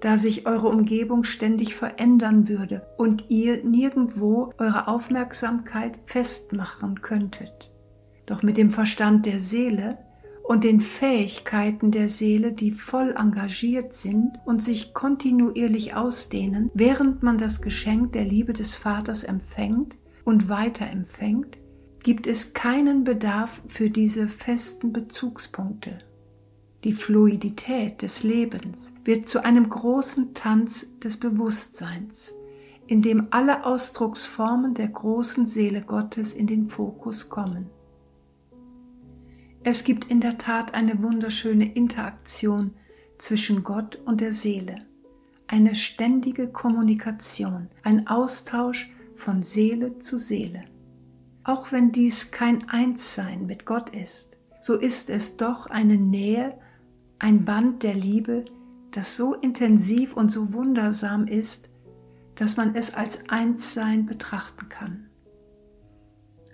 da 0.00 0.18
sich 0.18 0.46
eure 0.46 0.68
Umgebung 0.68 1.24
ständig 1.24 1.74
verändern 1.74 2.46
würde 2.46 2.86
und 2.98 3.24
ihr 3.30 3.64
nirgendwo 3.64 4.52
eure 4.58 4.86
Aufmerksamkeit 4.86 5.98
festmachen 6.04 7.00
könntet. 7.00 7.72
Doch 8.26 8.42
mit 8.42 8.58
dem 8.58 8.70
Verstand 8.70 9.24
der 9.24 9.40
Seele 9.40 9.96
und 10.48 10.64
den 10.64 10.80
Fähigkeiten 10.80 11.90
der 11.90 12.08
Seele, 12.08 12.54
die 12.54 12.72
voll 12.72 13.14
engagiert 13.18 13.92
sind 13.92 14.40
und 14.46 14.62
sich 14.62 14.94
kontinuierlich 14.94 15.94
ausdehnen, 15.94 16.70
während 16.72 17.22
man 17.22 17.36
das 17.36 17.60
Geschenk 17.60 18.14
der 18.14 18.24
Liebe 18.24 18.54
des 18.54 18.74
Vaters 18.74 19.24
empfängt 19.24 19.98
und 20.24 20.48
weiterempfängt, 20.48 21.58
gibt 22.02 22.26
es 22.26 22.54
keinen 22.54 23.04
Bedarf 23.04 23.60
für 23.68 23.90
diese 23.90 24.26
festen 24.26 24.90
Bezugspunkte. 24.90 25.98
Die 26.82 26.94
Fluidität 26.94 28.00
des 28.00 28.22
Lebens 28.22 28.94
wird 29.04 29.28
zu 29.28 29.44
einem 29.44 29.68
großen 29.68 30.32
Tanz 30.32 30.98
des 31.00 31.18
Bewusstseins, 31.18 32.34
in 32.86 33.02
dem 33.02 33.26
alle 33.32 33.66
Ausdrucksformen 33.66 34.72
der 34.72 34.88
großen 34.88 35.44
Seele 35.44 35.82
Gottes 35.82 36.32
in 36.32 36.46
den 36.46 36.70
Fokus 36.70 37.28
kommen. 37.28 37.68
Es 39.64 39.84
gibt 39.84 40.10
in 40.10 40.20
der 40.20 40.38
Tat 40.38 40.74
eine 40.74 41.02
wunderschöne 41.02 41.72
Interaktion 41.72 42.74
zwischen 43.18 43.64
Gott 43.64 43.96
und 44.04 44.20
der 44.20 44.32
Seele, 44.32 44.86
eine 45.46 45.74
ständige 45.74 46.48
Kommunikation, 46.48 47.68
ein 47.82 48.06
Austausch 48.06 48.90
von 49.16 49.42
Seele 49.42 49.98
zu 49.98 50.18
Seele. 50.18 50.64
Auch 51.42 51.72
wenn 51.72 51.92
dies 51.92 52.30
kein 52.30 52.68
Einssein 52.68 53.46
mit 53.46 53.66
Gott 53.66 53.90
ist, 53.90 54.36
so 54.60 54.74
ist 54.74 55.10
es 55.10 55.36
doch 55.36 55.66
eine 55.66 55.96
Nähe, 55.96 56.58
ein 57.18 57.44
Band 57.44 57.82
der 57.82 57.94
Liebe, 57.94 58.44
das 58.92 59.16
so 59.16 59.34
intensiv 59.34 60.14
und 60.14 60.30
so 60.30 60.52
wundersam 60.52 61.26
ist, 61.26 61.68
dass 62.36 62.56
man 62.56 62.74
es 62.74 62.94
als 62.94 63.28
Einssein 63.28 64.06
betrachten 64.06 64.68
kann. 64.68 65.08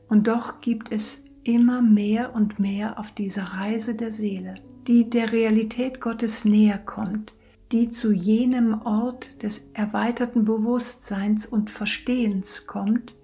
Und 0.09 0.27
doch 0.29 0.61
gibt 0.61 0.93
es 0.93 1.24
immer 1.45 1.83
mehr 1.83 2.35
und 2.35 2.59
mehr 2.59 2.99
auf 2.99 3.13
dieser 3.13 3.45
Reise 3.45 3.95
der 3.95 4.13
Seele, 4.13 4.57
die 4.87 5.09
der 5.09 5.33
Realität 5.33 6.01
Gottes 6.01 6.45
näher 6.45 6.79
kommt, 6.79 7.35
die 7.73 7.91
zu 7.91 8.13
jenem 8.13 8.83
Ort 8.83 9.43
des 9.43 9.63
erweiterten 9.75 10.45
Bewusstseins 10.45 11.47
und 11.47 11.71
Verstehens 11.71 12.67
kommt, 12.67 13.15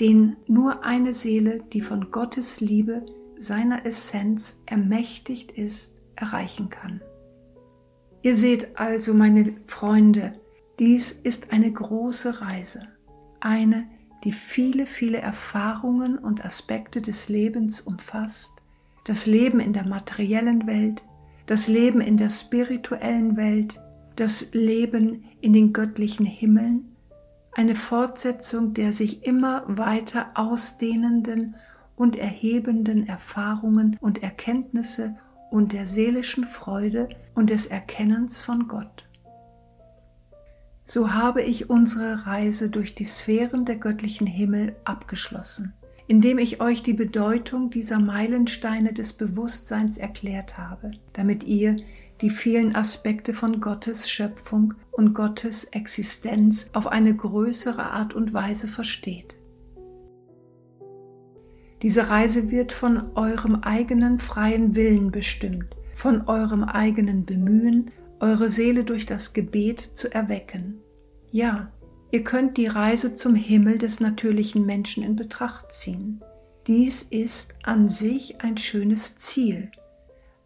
den 0.00 0.36
nur 0.46 0.84
eine 0.84 1.14
Seele, 1.14 1.62
die 1.72 1.80
von 1.80 2.10
Gottes 2.10 2.60
Liebe, 2.60 3.04
seiner 3.38 3.86
Essenz 3.86 4.60
ermächtigt 4.66 5.52
ist, 5.52 5.94
erreichen 6.16 6.70
kann. 6.70 7.00
Ihr 8.22 8.34
seht 8.34 8.78
also, 8.78 9.14
meine 9.14 9.54
Freunde, 9.66 10.32
dies 10.78 11.12
ist 11.12 11.52
eine 11.52 11.72
große 11.72 12.40
Reise, 12.40 12.82
eine, 13.40 13.88
die 14.24 14.32
viele, 14.32 14.86
viele 14.86 15.18
Erfahrungen 15.18 16.18
und 16.18 16.44
Aspekte 16.44 17.00
des 17.00 17.28
Lebens 17.28 17.80
umfasst, 17.80 18.52
das 19.04 19.26
Leben 19.26 19.60
in 19.60 19.72
der 19.72 19.86
materiellen 19.86 20.66
Welt, 20.66 21.04
das 21.46 21.68
Leben 21.68 22.00
in 22.00 22.16
der 22.16 22.28
spirituellen 22.28 23.36
Welt, 23.36 23.80
das 24.16 24.48
Leben 24.52 25.24
in 25.40 25.52
den 25.52 25.72
göttlichen 25.72 26.26
Himmeln, 26.26 26.96
eine 27.52 27.74
Fortsetzung 27.74 28.74
der 28.74 28.92
sich 28.92 29.26
immer 29.26 29.64
weiter 29.66 30.30
ausdehnenden 30.34 31.56
und 31.96 32.16
erhebenden 32.16 33.08
Erfahrungen 33.08 33.96
und 34.00 34.22
Erkenntnisse 34.22 35.16
und 35.50 35.72
der 35.72 35.86
seelischen 35.86 36.44
Freude 36.44 37.08
und 37.34 37.50
des 37.50 37.66
Erkennens 37.66 38.42
von 38.42 38.68
Gott 38.68 39.07
so 40.90 41.12
habe 41.12 41.42
ich 41.42 41.68
unsere 41.68 42.26
Reise 42.26 42.70
durch 42.70 42.94
die 42.94 43.04
Sphären 43.04 43.66
der 43.66 43.76
göttlichen 43.76 44.26
Himmel 44.26 44.74
abgeschlossen. 44.84 45.74
indem 46.10 46.38
ich 46.38 46.62
euch 46.62 46.82
die 46.82 46.94
Bedeutung 46.94 47.68
dieser 47.68 47.98
Meilensteine 47.98 48.94
des 48.94 49.12
Bewusstseins 49.12 49.98
erklärt 49.98 50.56
habe, 50.56 50.92
damit 51.12 51.44
ihr 51.44 51.76
die 52.22 52.30
vielen 52.30 52.74
Aspekte 52.74 53.34
von 53.34 53.60
Gottes 53.60 54.10
Schöpfung 54.10 54.72
und 54.90 55.12
Gottes 55.12 55.64
Existenz 55.64 56.70
auf 56.72 56.86
eine 56.86 57.14
größere 57.14 57.90
Art 57.90 58.14
und 58.14 58.32
Weise 58.32 58.68
versteht. 58.68 59.36
Diese 61.82 62.08
Reise 62.08 62.50
wird 62.50 62.72
von 62.72 63.14
eurem 63.14 63.56
eigenen 63.56 64.18
freien 64.18 64.74
Willen 64.74 65.10
bestimmt, 65.10 65.76
von 65.94 66.22
eurem 66.26 66.64
eigenen 66.64 67.26
Bemühen, 67.26 67.90
eure 68.20 68.50
Seele 68.50 68.84
durch 68.84 69.06
das 69.06 69.32
Gebet 69.32 69.80
zu 69.80 70.12
erwecken. 70.12 70.80
Ja, 71.30 71.72
ihr 72.10 72.24
könnt 72.24 72.56
die 72.56 72.66
Reise 72.66 73.14
zum 73.14 73.34
Himmel 73.34 73.78
des 73.78 74.00
natürlichen 74.00 74.66
Menschen 74.66 75.02
in 75.02 75.16
Betracht 75.16 75.72
ziehen. 75.72 76.22
Dies 76.66 77.02
ist 77.02 77.54
an 77.62 77.88
sich 77.88 78.42
ein 78.42 78.56
schönes 78.56 79.16
Ziel, 79.16 79.70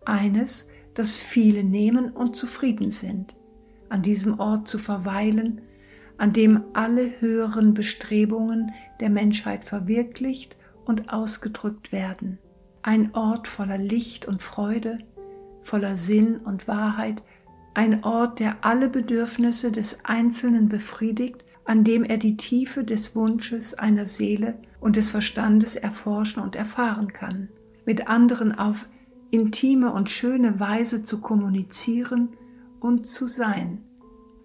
eines, 0.04 0.68
das 0.94 1.16
viele 1.16 1.64
nehmen 1.64 2.12
und 2.12 2.36
zufrieden 2.36 2.90
sind, 2.90 3.34
an 3.88 4.02
diesem 4.02 4.38
Ort 4.38 4.68
zu 4.68 4.78
verweilen, 4.78 5.62
an 6.18 6.32
dem 6.32 6.64
alle 6.74 7.20
höheren 7.20 7.74
Bestrebungen 7.74 8.72
der 9.00 9.10
Menschheit 9.10 9.64
verwirklicht 9.64 10.56
und 10.84 11.12
ausgedrückt 11.12 11.90
werden. 11.90 12.38
Ein 12.82 13.14
Ort 13.14 13.48
voller 13.48 13.78
Licht 13.78 14.26
und 14.26 14.42
Freude, 14.42 14.98
voller 15.62 15.96
Sinn 15.96 16.36
und 16.36 16.68
Wahrheit, 16.68 17.22
ein 17.74 18.04
Ort, 18.04 18.38
der 18.38 18.56
alle 18.62 18.88
Bedürfnisse 18.88 19.72
des 19.72 20.04
Einzelnen 20.04 20.68
befriedigt, 20.68 21.44
an 21.64 21.84
dem 21.84 22.04
er 22.04 22.18
die 22.18 22.36
Tiefe 22.36 22.84
des 22.84 23.14
Wunsches 23.14 23.74
einer 23.74 24.06
Seele 24.06 24.58
und 24.80 24.96
des 24.96 25.10
Verstandes 25.10 25.76
erforschen 25.76 26.42
und 26.42 26.56
erfahren 26.56 27.12
kann, 27.12 27.48
mit 27.86 28.08
anderen 28.08 28.52
auf 28.52 28.86
intime 29.30 29.92
und 29.92 30.10
schöne 30.10 30.60
Weise 30.60 31.02
zu 31.02 31.20
kommunizieren 31.20 32.30
und 32.80 33.06
zu 33.06 33.26
sein. 33.28 33.82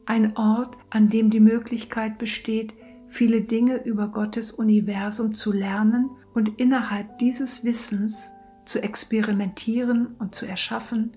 Ein 0.05 0.37
Ort, 0.37 0.77
an 0.89 1.09
dem 1.09 1.29
die 1.29 1.41
Möglichkeit 1.41 2.17
besteht, 2.17 2.73
viele 3.09 3.41
Dinge 3.41 3.83
über 3.83 4.07
Gottes 4.07 4.51
Universum 4.51 5.33
zu 5.33 5.51
lernen 5.51 6.09
und 6.33 6.61
innerhalb 6.61 7.17
dieses 7.17 7.63
Wissens 7.63 8.31
zu 8.65 8.81
experimentieren 8.81 10.15
und 10.19 10.35
zu 10.35 10.45
erschaffen, 10.45 11.11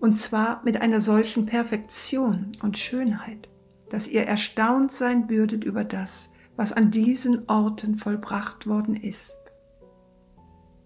und 0.00 0.16
zwar 0.16 0.62
mit 0.64 0.80
einer 0.80 1.00
solchen 1.00 1.46
Perfektion 1.46 2.52
und 2.62 2.78
Schönheit, 2.78 3.48
dass 3.90 4.08
ihr 4.08 4.22
erstaunt 4.22 4.92
sein 4.92 5.28
würdet 5.28 5.64
über 5.64 5.84
das, 5.84 6.30
was 6.56 6.72
an 6.72 6.90
diesen 6.90 7.48
Orten 7.48 7.96
vollbracht 7.96 8.66
worden 8.66 8.96
ist. 8.96 9.38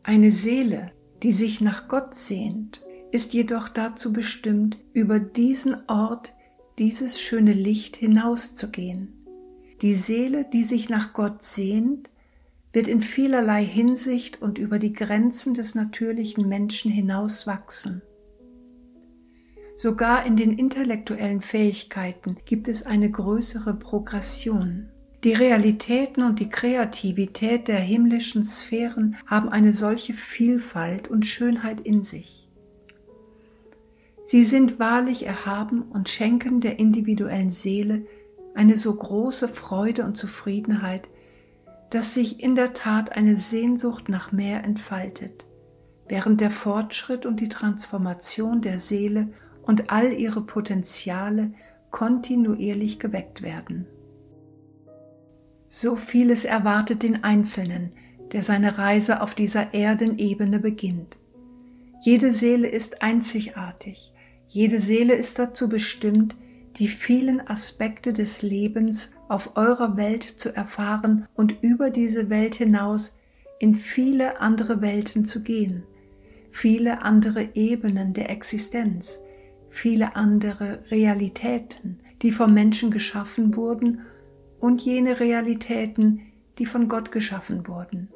Eine 0.03 0.33
Seele, 0.33 0.93
die 1.23 1.33
sich 1.33 1.61
nach 1.61 1.89
Gott 1.89 2.15
sehnt, 2.15 2.83
ist 3.13 3.35
jedoch 3.35 3.69
dazu 3.69 4.13
bestimmt, 4.13 4.79
über 4.95 5.21
diesen 5.21 5.77
Ort, 5.89 6.35
dieses 6.79 7.21
schöne 7.21 7.53
Licht 7.53 7.97
hinauszugehen. 7.97 9.13
Die 9.83 9.95
Seele, 9.95 10.47
die 10.51 10.65
sich 10.65 10.89
nach 10.89 11.13
Gott 11.13 11.43
sehnt, 11.43 12.11
wird 12.73 12.89
in 12.89 13.03
vielerlei 13.03 13.65
Hinsicht 13.65 14.41
und 14.41 14.59
über 14.59 14.79
die 14.79 14.93
Grenzen 14.93 15.55
des 15.55 15.75
natürlichen 15.75 16.49
Menschen 16.49 16.91
hinaus 16.91 17.47
wachsen. 17.47 18.01
Sogar 19.77 20.27
in 20.27 20.37
den 20.37 20.53
intellektuellen 20.53 21.41
Fähigkeiten 21.41 22.37
gibt 22.45 22.69
es 22.69 22.85
eine 22.85 23.11
größere 23.11 23.75
Progression. 23.75 24.89
Die 25.25 25.33
Realitäten 25.33 26.25
und 26.25 26.41
die 26.41 26.51
Kreativität 26.51 27.69
der 27.69 27.79
himmlischen 27.79 28.43
Sphären 28.43 29.17
haben 29.27 29.49
eine 29.49 29.73
solche 29.73 30.15
Vielfalt 30.15 31.09
und 31.09 31.27
Schönheit 31.27 31.81
in 31.81 32.03
sich. 32.03 32.49
Sie 34.25 34.45
sind 34.45 34.79
wahrlich 34.79 35.27
erhaben 35.27 35.83
und 35.83 36.09
schenken 36.09 36.61
der 36.61 36.79
individuellen 36.79 37.51
Seele 37.51 38.07
eine 38.55 38.77
so 38.77 38.95
große 38.95 39.49
Freude 39.49 40.05
und 40.05 40.17
Zufriedenheit, 40.17 41.09
dass 41.91 42.15
sich 42.15 42.43
in 42.43 42.55
der 42.55 42.73
Tat 42.73 43.17
eine 43.17 43.37
Sehnsucht 43.37 44.09
nach 44.09 44.33
mehr 44.33 44.65
entfaltet, 44.65 45.47
während 46.09 46.41
der 46.41 46.51
Fortschritt 46.51 47.27
und 47.27 47.41
die 47.41 47.49
Transformation 47.49 48.61
der 48.61 48.79
Seele 48.79 49.29
und 49.63 49.91
all 49.91 50.13
ihre 50.13 50.43
Potenziale 50.43 51.53
kontinuierlich 51.91 52.99
geweckt 52.99 53.43
werden. 53.43 53.87
So 55.69 55.97
vieles 55.97 56.45
erwartet 56.45 57.03
den 57.03 57.25
Einzelnen, 57.25 57.91
der 58.33 58.43
seine 58.43 58.79
Reise 58.79 59.23
auf 59.23 59.35
dieser 59.35 59.75
Erdenebene 59.75 60.59
beginnt. 60.59 61.19
Jede 62.03 62.33
Seele 62.33 62.69
ist 62.69 63.03
einzigartig, 63.03 64.13
jede 64.49 64.81
Seele 64.81 65.15
ist 65.15 65.39
dazu 65.39 65.69
bestimmt, 65.69 66.37
die 66.77 66.89
vielen 66.89 67.47
Aspekte 67.47 68.13
des 68.13 68.43
Lebens 68.43 69.13
auf 69.29 69.57
eurer 69.57 69.97
Welt 69.97 70.23
zu 70.23 70.55
erfahren 70.55 71.27
und 71.35 71.63
über 71.63 71.91
diese 71.91 72.29
Welt 72.29 72.57
hinaus 72.57 73.15
in 73.61 73.75
viele 73.75 74.41
andere 74.41 74.83
Welten 74.83 75.25
zu 75.25 75.43
gehen, 75.43 75.85
viele 76.51 77.03
andere 77.03 77.51
Ebenen 77.55 78.13
der 78.13 78.29
Existenz, 78.29 79.21
viele 79.73 80.17
andere 80.17 80.85
Realitäten, 80.91 81.99
die 82.21 82.31
vom 82.31 82.55
Menschen 82.55 82.91
geschaffen 82.91 83.57
wurden 83.57 84.03
und 84.61 84.81
jene 84.81 85.19
Realitäten, 85.19 86.21
die 86.59 86.67
von 86.67 86.89
Gott 86.89 87.11
geschaffen 87.11 87.67
wurden. 87.67 88.09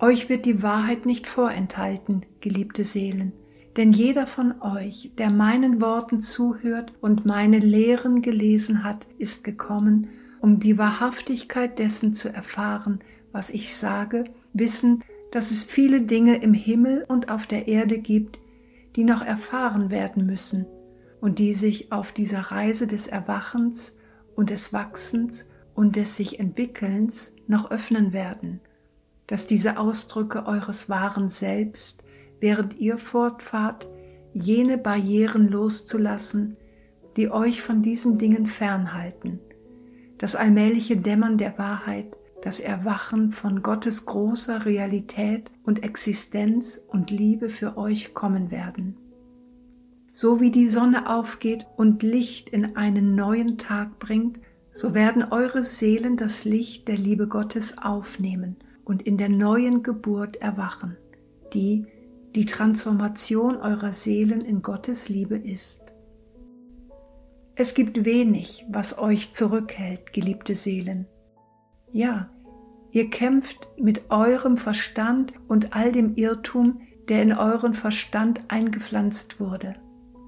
Euch 0.00 0.28
wird 0.28 0.44
die 0.44 0.62
Wahrheit 0.62 1.06
nicht 1.06 1.26
vorenthalten, 1.26 2.26
geliebte 2.40 2.84
Seelen, 2.84 3.32
denn 3.76 3.92
jeder 3.92 4.26
von 4.26 4.60
euch, 4.60 5.12
der 5.18 5.30
meinen 5.30 5.80
Worten 5.80 6.20
zuhört 6.20 6.92
und 7.00 7.24
meine 7.24 7.60
Lehren 7.60 8.20
gelesen 8.20 8.82
hat, 8.82 9.06
ist 9.18 9.44
gekommen, 9.44 10.08
um 10.40 10.58
die 10.58 10.78
Wahrhaftigkeit 10.78 11.78
dessen 11.78 12.12
zu 12.12 12.28
erfahren, 12.28 13.00
was 13.30 13.50
ich 13.50 13.76
sage, 13.76 14.24
wissen, 14.52 15.04
dass 15.30 15.52
es 15.52 15.62
viele 15.62 16.02
Dinge 16.02 16.36
im 16.42 16.54
Himmel 16.54 17.04
und 17.06 17.30
auf 17.30 17.46
der 17.46 17.68
Erde 17.68 17.98
gibt, 17.98 18.38
die 18.98 19.04
noch 19.04 19.24
erfahren 19.24 19.92
werden 19.92 20.26
müssen 20.26 20.66
und 21.20 21.38
die 21.38 21.54
sich 21.54 21.92
auf 21.92 22.10
dieser 22.10 22.40
Reise 22.40 22.88
des 22.88 23.06
Erwachens 23.06 23.94
und 24.34 24.50
des 24.50 24.72
Wachsens 24.72 25.46
und 25.72 25.94
des 25.94 26.16
sich 26.16 26.40
Entwickelns 26.40 27.32
noch 27.46 27.70
öffnen 27.70 28.12
werden, 28.12 28.58
dass 29.28 29.46
diese 29.46 29.78
Ausdrücke 29.78 30.46
eures 30.46 30.88
wahren 30.88 31.28
Selbst 31.28 32.02
während 32.40 32.80
ihr 32.80 32.98
fortfahrt, 32.98 33.88
jene 34.32 34.78
Barrieren 34.78 35.46
loszulassen, 35.46 36.56
die 37.16 37.30
euch 37.30 37.62
von 37.62 37.82
diesen 37.82 38.18
Dingen 38.18 38.46
fernhalten, 38.46 39.38
das 40.18 40.34
allmähliche 40.34 40.96
Dämmern 40.96 41.38
der 41.38 41.56
Wahrheit, 41.56 42.18
das 42.42 42.60
Erwachen 42.60 43.32
von 43.32 43.62
Gottes 43.62 44.06
großer 44.06 44.64
Realität 44.64 45.50
und 45.64 45.84
Existenz 45.84 46.80
und 46.88 47.10
Liebe 47.10 47.48
für 47.48 47.76
euch 47.76 48.14
kommen 48.14 48.50
werden. 48.50 48.96
So 50.12 50.40
wie 50.40 50.50
die 50.50 50.68
Sonne 50.68 51.08
aufgeht 51.08 51.66
und 51.76 52.02
Licht 52.02 52.48
in 52.48 52.76
einen 52.76 53.14
neuen 53.14 53.58
Tag 53.58 53.98
bringt, 53.98 54.40
so 54.70 54.94
werden 54.94 55.24
eure 55.30 55.62
Seelen 55.62 56.16
das 56.16 56.44
Licht 56.44 56.88
der 56.88 56.96
Liebe 56.96 57.28
Gottes 57.28 57.78
aufnehmen 57.78 58.56
und 58.84 59.02
in 59.02 59.16
der 59.16 59.28
neuen 59.28 59.82
Geburt 59.82 60.36
erwachen, 60.36 60.96
die 61.52 61.86
die 62.34 62.46
Transformation 62.46 63.56
eurer 63.56 63.92
Seelen 63.92 64.40
in 64.40 64.62
Gottes 64.62 65.08
Liebe 65.08 65.36
ist. 65.36 65.80
Es 67.56 67.74
gibt 67.74 68.04
wenig, 68.04 68.64
was 68.68 68.98
euch 68.98 69.32
zurückhält, 69.32 70.12
geliebte 70.12 70.54
Seelen. 70.54 71.06
Ja, 71.92 72.28
ihr 72.90 73.10
kämpft 73.10 73.68
mit 73.78 74.10
eurem 74.10 74.56
Verstand 74.56 75.32
und 75.48 75.74
all 75.74 75.92
dem 75.92 76.14
Irrtum, 76.16 76.80
der 77.08 77.22
in 77.22 77.32
euren 77.32 77.74
Verstand 77.74 78.42
eingepflanzt 78.48 79.40
wurde. 79.40 79.74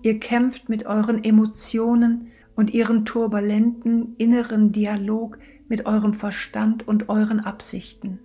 Ihr 0.02 0.18
kämpft 0.18 0.68
mit 0.68 0.86
euren 0.86 1.22
Emotionen 1.22 2.28
und 2.56 2.72
ihren 2.72 3.04
turbulenten 3.04 4.14
inneren 4.16 4.72
Dialog 4.72 5.38
mit 5.68 5.86
eurem 5.86 6.14
Verstand 6.14 6.86
und 6.88 7.08
euren 7.08 7.40
Absichten. 7.40 8.18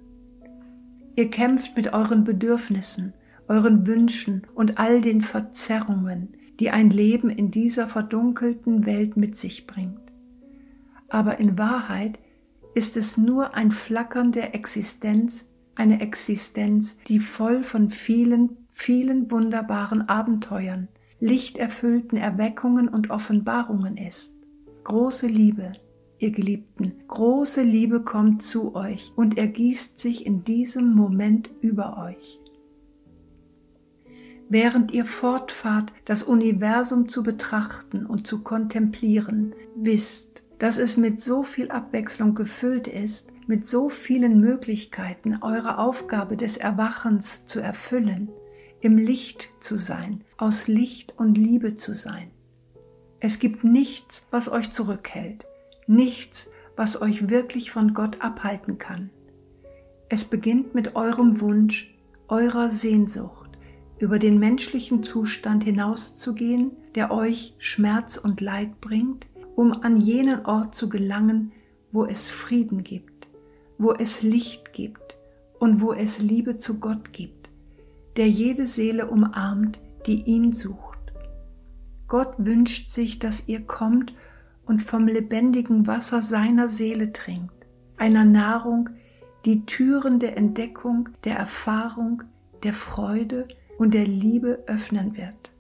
Ihr 1.16 1.30
kämpft 1.30 1.76
mit 1.78 1.94
euren 1.94 2.24
Bedürfnissen, 2.24 3.14
euren 3.48 3.86
Wünschen 3.88 4.44
und 4.56 4.80
all 4.80 5.02
den 5.02 5.22
Verzerrungen, 5.22 6.36
die 6.60 6.72
ein 6.72 6.90
Leben 6.90 7.30
in 7.30 7.52
dieser 7.52 7.88
verdunkelten 7.88 8.86
Welt 8.86 9.18
mit 9.18 9.36
sich 9.36 9.68
bringt. 9.68 10.12
Aber 11.10 11.40
in 11.40 11.58
Wahrheit 11.58 12.20
ist 12.76 12.98
es 12.98 13.18
nur 13.18 13.56
ein 13.56 13.72
Flackern 13.72 14.32
der 14.34 14.54
Existenz, 14.54 15.46
eine 15.76 16.02
Existenz, 16.02 16.98
die 17.08 17.20
voll 17.20 17.64
von 17.64 17.90
vielen, 17.90 18.58
vielen 18.72 19.32
wunderbaren 19.32 20.08
Abenteuern, 20.10 20.90
lichterfüllten 21.20 22.18
Erweckungen 22.18 22.90
und 22.90 23.10
Offenbarungen 23.10 23.96
ist. 23.96 24.34
Große 24.84 25.28
Liebe, 25.28 25.72
ihr 26.20 26.32
Geliebten. 26.32 26.94
Große 27.08 27.64
Liebe 27.64 28.04
kommt 28.04 28.44
zu 28.44 28.76
euch 28.76 29.14
und 29.16 29.38
ergießt 29.38 29.98
sich 29.98 30.26
in 30.26 30.44
diesem 30.44 30.94
Moment 30.94 31.50
über 31.62 31.98
euch. 31.98 32.42
Während 34.50 34.92
ihr 34.92 35.06
fortfahrt, 35.06 35.92
das 36.04 36.24
Universum 36.24 37.08
zu 37.08 37.24
betrachten 37.24 38.06
und 38.06 38.28
zu 38.28 38.44
kontemplieren, 38.44 39.56
wisst, 39.76 40.44
dass 40.60 40.78
es 40.78 40.98
mit 40.98 41.22
so 41.22 41.44
viel 41.44 41.70
Abwechslung 41.70 42.36
gefüllt 42.36 42.88
ist, 42.88 43.30
mit 43.48 43.66
so 43.66 43.90
vielen 43.90 44.40
Möglichkeiten, 44.40 45.38
eure 45.42 45.78
Aufgabe 45.78 46.38
des 46.38 46.58
Erwachens 46.58 47.46
zu 47.46 47.60
erfüllen, 47.60 48.30
im 48.82 48.98
Licht 48.98 49.50
zu 49.60 49.78
sein, 49.78 50.24
aus 50.38 50.68
Licht 50.68 51.16
und 51.18 51.38
Liebe 51.38 51.76
zu 51.76 51.94
sein. 51.94 52.32
Es 53.20 53.40
gibt 53.40 53.64
nichts, 53.64 54.26
was 54.32 54.50
euch 54.50 54.72
zurückhält, 54.72 55.46
nichts, 55.88 56.50
was 56.76 57.02
euch 57.02 57.30
wirklich 57.30 57.72
von 57.72 57.94
Gott 57.94 58.22
abhalten 58.22 58.78
kann. 58.78 59.10
Es 60.10 60.26
beginnt 60.26 60.76
mit 60.76 60.96
eurem 60.96 61.42
Wunsch, 61.42 61.96
eurer 62.28 62.70
Sehnsucht, 62.70 63.58
über 63.98 64.20
den 64.20 64.40
menschlichen 64.40 65.04
Zustand 65.04 65.64
hinauszugehen, 65.64 66.72
der 66.96 67.12
euch 67.12 67.56
Schmerz 67.58 68.18
und 68.18 68.42
Leid 68.42 68.82
bringt, 68.82 69.28
um 69.56 69.72
an 69.72 69.98
jenen 69.98 70.46
Ort 70.46 70.76
zu 70.76 70.90
gelangen, 70.90 71.52
wo 71.92 72.06
es 72.06 72.30
Frieden 72.30 72.84
gibt, 72.84 73.28
wo 73.78 73.94
es 73.94 74.22
Licht 74.22 74.74
gibt 74.74 75.18
und 75.60 75.82
wo 75.82 75.94
es 75.94 76.20
Liebe 76.20 76.58
zu 76.58 76.80
Gott 76.80 77.14
gibt, 77.14 77.50
der 78.18 78.28
jede 78.28 78.68
Seele 78.68 79.08
umarmt, 79.08 79.80
die 80.06 80.24
ihn 80.24 80.54
sucht. 80.54 81.14
Gott 82.08 82.36
wünscht 82.38 82.90
sich, 82.90 83.20
dass 83.20 83.48
ihr 83.48 83.62
kommt 83.62 84.14
und 84.66 84.82
vom 84.82 85.08
lebendigen 85.08 85.88
Wasser 85.88 86.22
seiner 86.22 86.70
Seele 86.70 87.14
trinkt, 87.14 87.66
einer 87.98 88.26
Nahrung, 88.26 88.90
die 89.46 89.66
Türen 89.66 90.20
der 90.20 90.38
Entdeckung, 90.38 91.10
der 91.24 91.38
Erfahrung, 91.38 92.24
der 92.64 92.74
Freude 92.74 93.48
und 93.78 93.94
der 93.94 94.06
Liebe 94.06 94.64
öffnen 94.68 95.16
wird. 95.18 95.52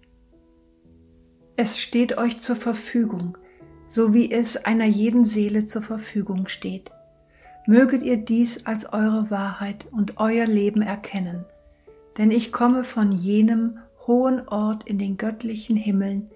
Es 1.55 1.79
steht 1.79 2.17
euch 2.17 2.39
zur 2.41 2.55
Verfügung, 2.55 3.37
so 3.87 4.13
wie 4.13 4.31
es 4.31 4.57
einer 4.65 4.85
jeden 4.85 5.25
Seele 5.25 5.65
zur 5.65 5.81
Verfügung 5.81 6.47
steht. 6.47 6.91
Möget 7.67 8.03
ihr 8.03 8.17
dies 8.17 8.65
als 8.65 8.91
eure 8.93 9.29
Wahrheit 9.31 9.87
und 9.91 10.17
euer 10.17 10.45
Leben 10.45 10.81
erkennen, 10.81 11.45
denn 12.17 12.31
ich 12.31 12.51
komme 12.51 12.83
von 12.83 13.11
jenem 13.11 13.79
hohen 14.07 14.47
Ort 14.47 14.87
in 14.87 14.97
den 14.97 15.17
göttlichen 15.17 15.75
Himmeln, 15.75 16.29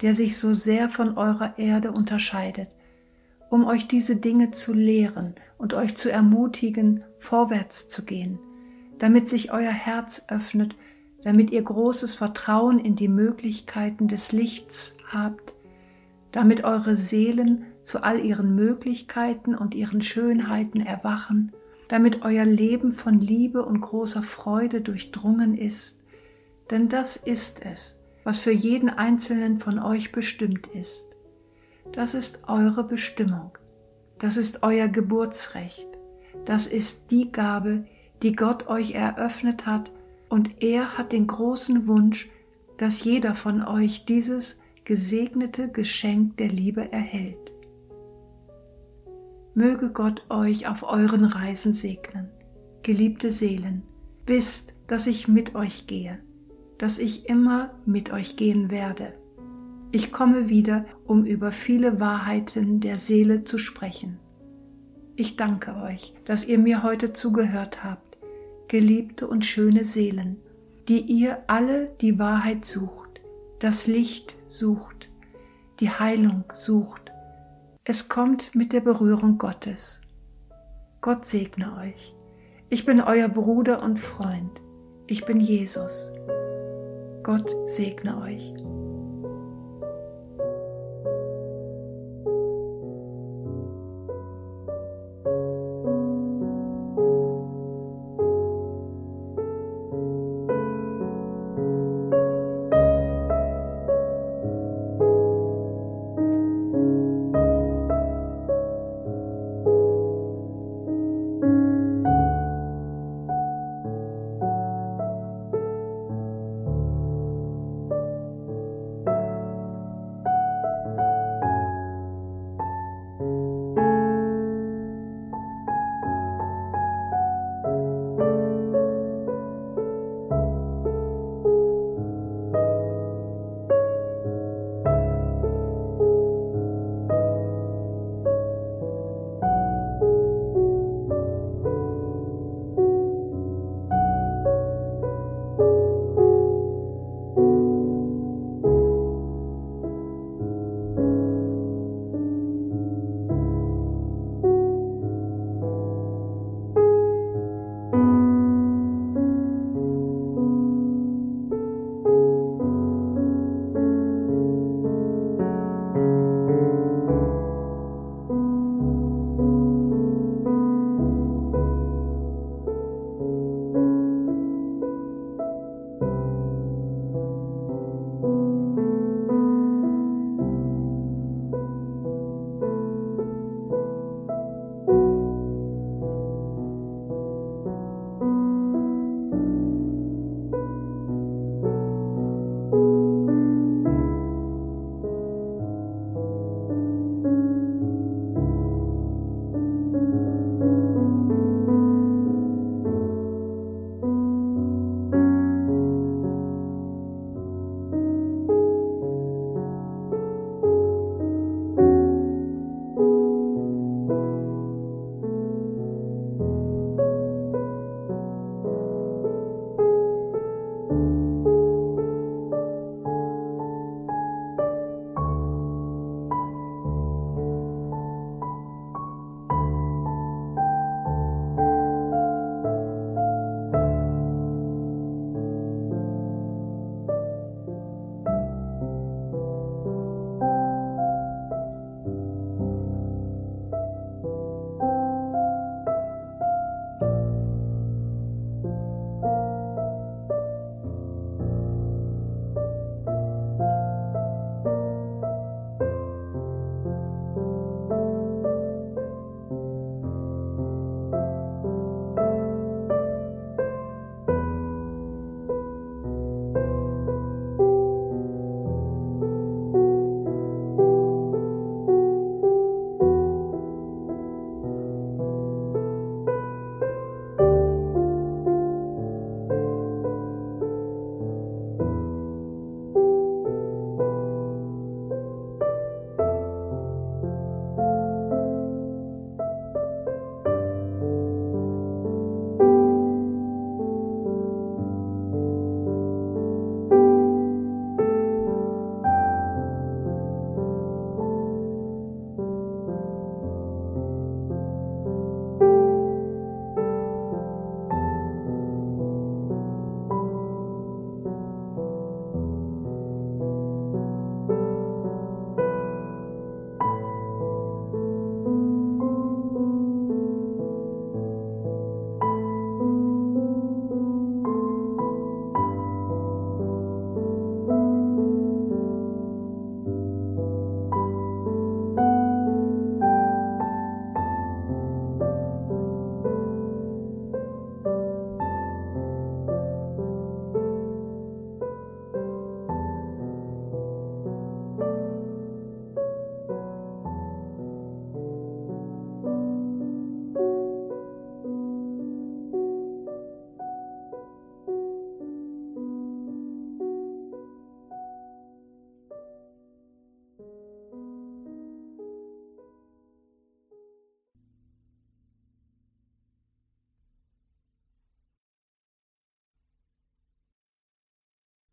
der 0.00 0.14
sich 0.14 0.38
so 0.38 0.54
sehr 0.54 0.88
von 0.88 1.16
eurer 1.16 1.58
Erde 1.58 1.92
unterscheidet, 1.92 2.70
um 3.50 3.66
euch 3.66 3.86
diese 3.86 4.16
Dinge 4.16 4.50
zu 4.50 4.72
lehren 4.72 5.34
und 5.58 5.74
euch 5.74 5.96
zu 5.96 6.10
ermutigen, 6.10 7.04
vorwärts 7.18 7.88
zu 7.88 8.04
gehen, 8.04 8.38
damit 8.98 9.28
sich 9.28 9.52
euer 9.52 9.70
Herz 9.70 10.22
öffnet, 10.28 10.76
damit 11.22 11.52
ihr 11.52 11.62
großes 11.62 12.14
Vertrauen 12.14 12.78
in 12.78 12.96
die 12.96 13.08
Möglichkeiten 13.08 14.08
des 14.08 14.32
Lichts 14.32 14.94
habt, 15.06 15.54
damit 16.34 16.64
eure 16.64 16.96
Seelen 16.96 17.64
zu 17.82 18.02
all 18.02 18.18
ihren 18.18 18.56
Möglichkeiten 18.56 19.54
und 19.54 19.72
ihren 19.72 20.02
Schönheiten 20.02 20.80
erwachen, 20.80 21.52
damit 21.86 22.24
euer 22.24 22.44
Leben 22.44 22.90
von 22.90 23.20
Liebe 23.20 23.64
und 23.64 23.80
großer 23.80 24.24
Freude 24.24 24.80
durchdrungen 24.80 25.56
ist, 25.56 25.96
denn 26.72 26.88
das 26.88 27.14
ist 27.14 27.64
es, 27.64 27.94
was 28.24 28.40
für 28.40 28.50
jeden 28.50 28.90
einzelnen 28.90 29.60
von 29.60 29.78
euch 29.78 30.10
bestimmt 30.10 30.66
ist. 30.66 31.06
Das 31.92 32.14
ist 32.14 32.48
eure 32.48 32.82
Bestimmung. 32.82 33.56
Das 34.18 34.36
ist 34.36 34.64
euer 34.64 34.88
Geburtsrecht. 34.88 35.86
Das 36.46 36.66
ist 36.66 37.12
die 37.12 37.30
Gabe, 37.30 37.86
die 38.24 38.32
Gott 38.32 38.66
euch 38.66 38.94
eröffnet 38.94 39.66
hat, 39.66 39.92
und 40.28 40.64
er 40.64 40.98
hat 40.98 41.12
den 41.12 41.28
großen 41.28 41.86
Wunsch, 41.86 42.28
dass 42.76 43.04
jeder 43.04 43.36
von 43.36 43.62
euch 43.62 44.04
dieses 44.04 44.58
gesegnete 44.84 45.70
Geschenk 45.70 46.36
der 46.36 46.48
Liebe 46.48 46.92
erhält. 46.92 47.52
Möge 49.54 49.90
Gott 49.90 50.24
euch 50.30 50.68
auf 50.68 50.82
euren 50.82 51.24
Reisen 51.24 51.74
segnen. 51.74 52.28
Geliebte 52.82 53.32
Seelen, 53.32 53.82
wisst, 54.26 54.74
dass 54.86 55.06
ich 55.06 55.28
mit 55.28 55.54
euch 55.54 55.86
gehe 55.86 56.18
dass 56.78 56.98
ich 56.98 57.28
immer 57.28 57.70
mit 57.86 58.12
euch 58.12 58.36
gehen 58.36 58.70
werde. 58.70 59.14
Ich 59.92 60.10
komme 60.10 60.48
wieder, 60.48 60.84
um 61.06 61.24
über 61.24 61.52
viele 61.52 62.00
Wahrheiten 62.00 62.80
der 62.80 62.96
Seele 62.96 63.44
zu 63.44 63.58
sprechen. 63.58 64.18
Ich 65.16 65.36
danke 65.36 65.76
euch, 65.76 66.14
dass 66.24 66.46
ihr 66.46 66.58
mir 66.58 66.82
heute 66.82 67.12
zugehört 67.12 67.84
habt, 67.84 68.18
geliebte 68.66 69.28
und 69.28 69.44
schöne 69.44 69.84
Seelen, 69.84 70.38
die 70.88 71.00
ihr 71.00 71.38
alle 71.46 71.94
die 72.00 72.18
Wahrheit 72.18 72.64
sucht, 72.64 73.03
das 73.58 73.86
Licht 73.86 74.36
sucht, 74.48 75.10
die 75.80 75.90
Heilung 75.90 76.44
sucht. 76.52 77.12
Es 77.84 78.08
kommt 78.08 78.54
mit 78.54 78.72
der 78.72 78.80
Berührung 78.80 79.38
Gottes. 79.38 80.00
Gott 81.00 81.24
segne 81.24 81.76
euch. 81.76 82.14
Ich 82.70 82.86
bin 82.86 83.00
euer 83.00 83.28
Bruder 83.28 83.82
und 83.82 83.98
Freund. 83.98 84.60
Ich 85.06 85.24
bin 85.24 85.38
Jesus. 85.38 86.12
Gott 87.22 87.54
segne 87.66 88.20
euch. 88.22 88.54